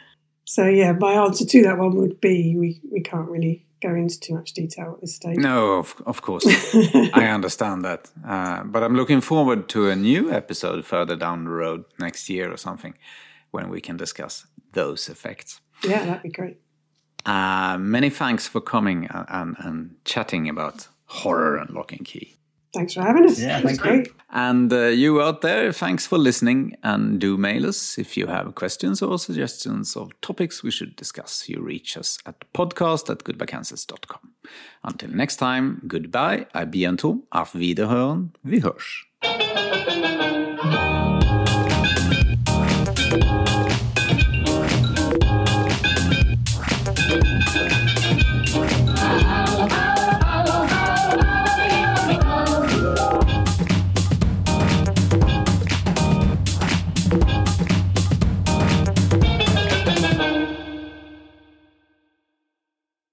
So 0.44 0.66
yeah, 0.66 0.92
my 0.92 1.14
answer 1.14 1.46
to 1.46 1.62
that 1.62 1.78
one 1.78 1.96
would 1.96 2.20
be 2.20 2.54
we, 2.54 2.82
we 2.92 3.00
can't 3.00 3.30
really 3.30 3.64
go 3.80 3.94
into 3.94 4.18
too 4.18 4.34
much 4.34 4.52
detail 4.52 4.92
at 4.94 5.00
this 5.00 5.14
stage. 5.14 5.36
No, 5.36 5.78
of, 5.78 5.94
of 6.06 6.22
course. 6.22 6.46
I 7.12 7.26
understand 7.26 7.84
that. 7.84 8.10
Uh, 8.26 8.64
but 8.64 8.82
I'm 8.82 8.94
looking 8.94 9.20
forward 9.20 9.68
to 9.70 9.88
a 9.88 9.96
new 9.96 10.32
episode 10.32 10.84
further 10.84 11.16
down 11.16 11.44
the 11.44 11.50
road 11.50 11.84
next 11.98 12.28
year 12.28 12.52
or 12.52 12.56
something 12.56 12.94
when 13.50 13.68
we 13.68 13.80
can 13.80 13.96
discuss 13.96 14.46
those 14.72 15.08
effects. 15.08 15.60
Yeah, 15.84 16.04
that'd 16.04 16.22
be 16.22 16.30
great. 16.30 16.58
Uh, 17.24 17.76
many 17.78 18.10
thanks 18.10 18.46
for 18.46 18.60
coming 18.60 19.06
and, 19.10 19.26
and, 19.28 19.56
and 19.60 19.96
chatting 20.04 20.48
about 20.48 20.88
horror 21.06 21.56
and 21.56 21.70
Locke 21.70 21.92
and 21.92 22.04
key. 22.04 22.37
Thanks 22.74 22.94
for 22.94 23.02
having 23.02 23.24
us. 23.24 23.40
Yeah, 23.40 23.60
thank 23.60 23.78
you. 23.78 23.82
great. 23.82 24.08
And 24.30 24.72
uh, 24.72 24.88
you 24.88 25.22
out 25.22 25.40
there, 25.40 25.72
thanks 25.72 26.06
for 26.06 26.18
listening 26.18 26.76
and 26.82 27.18
do 27.18 27.36
mail 27.38 27.66
us 27.66 27.98
if 27.98 28.16
you 28.16 28.26
have 28.26 28.54
questions 28.54 29.00
or 29.00 29.18
suggestions 29.18 29.96
of 29.96 30.12
topics 30.20 30.62
we 30.62 30.70
should 30.70 30.94
discuss. 30.96 31.48
You 31.48 31.62
reach 31.62 31.96
us 31.96 32.18
at 32.26 32.44
podcast 32.52 33.08
at 33.10 33.24
goodbyekansas.com. 33.24 34.32
Until 34.84 35.10
next 35.10 35.36
time, 35.36 35.80
goodbye, 35.86 36.46
à 36.54 36.66
bientôt, 36.66 37.26
auf 37.30 37.54
Wiederhören, 37.54 38.32
vi 38.42 38.60
hörs. 38.60 40.07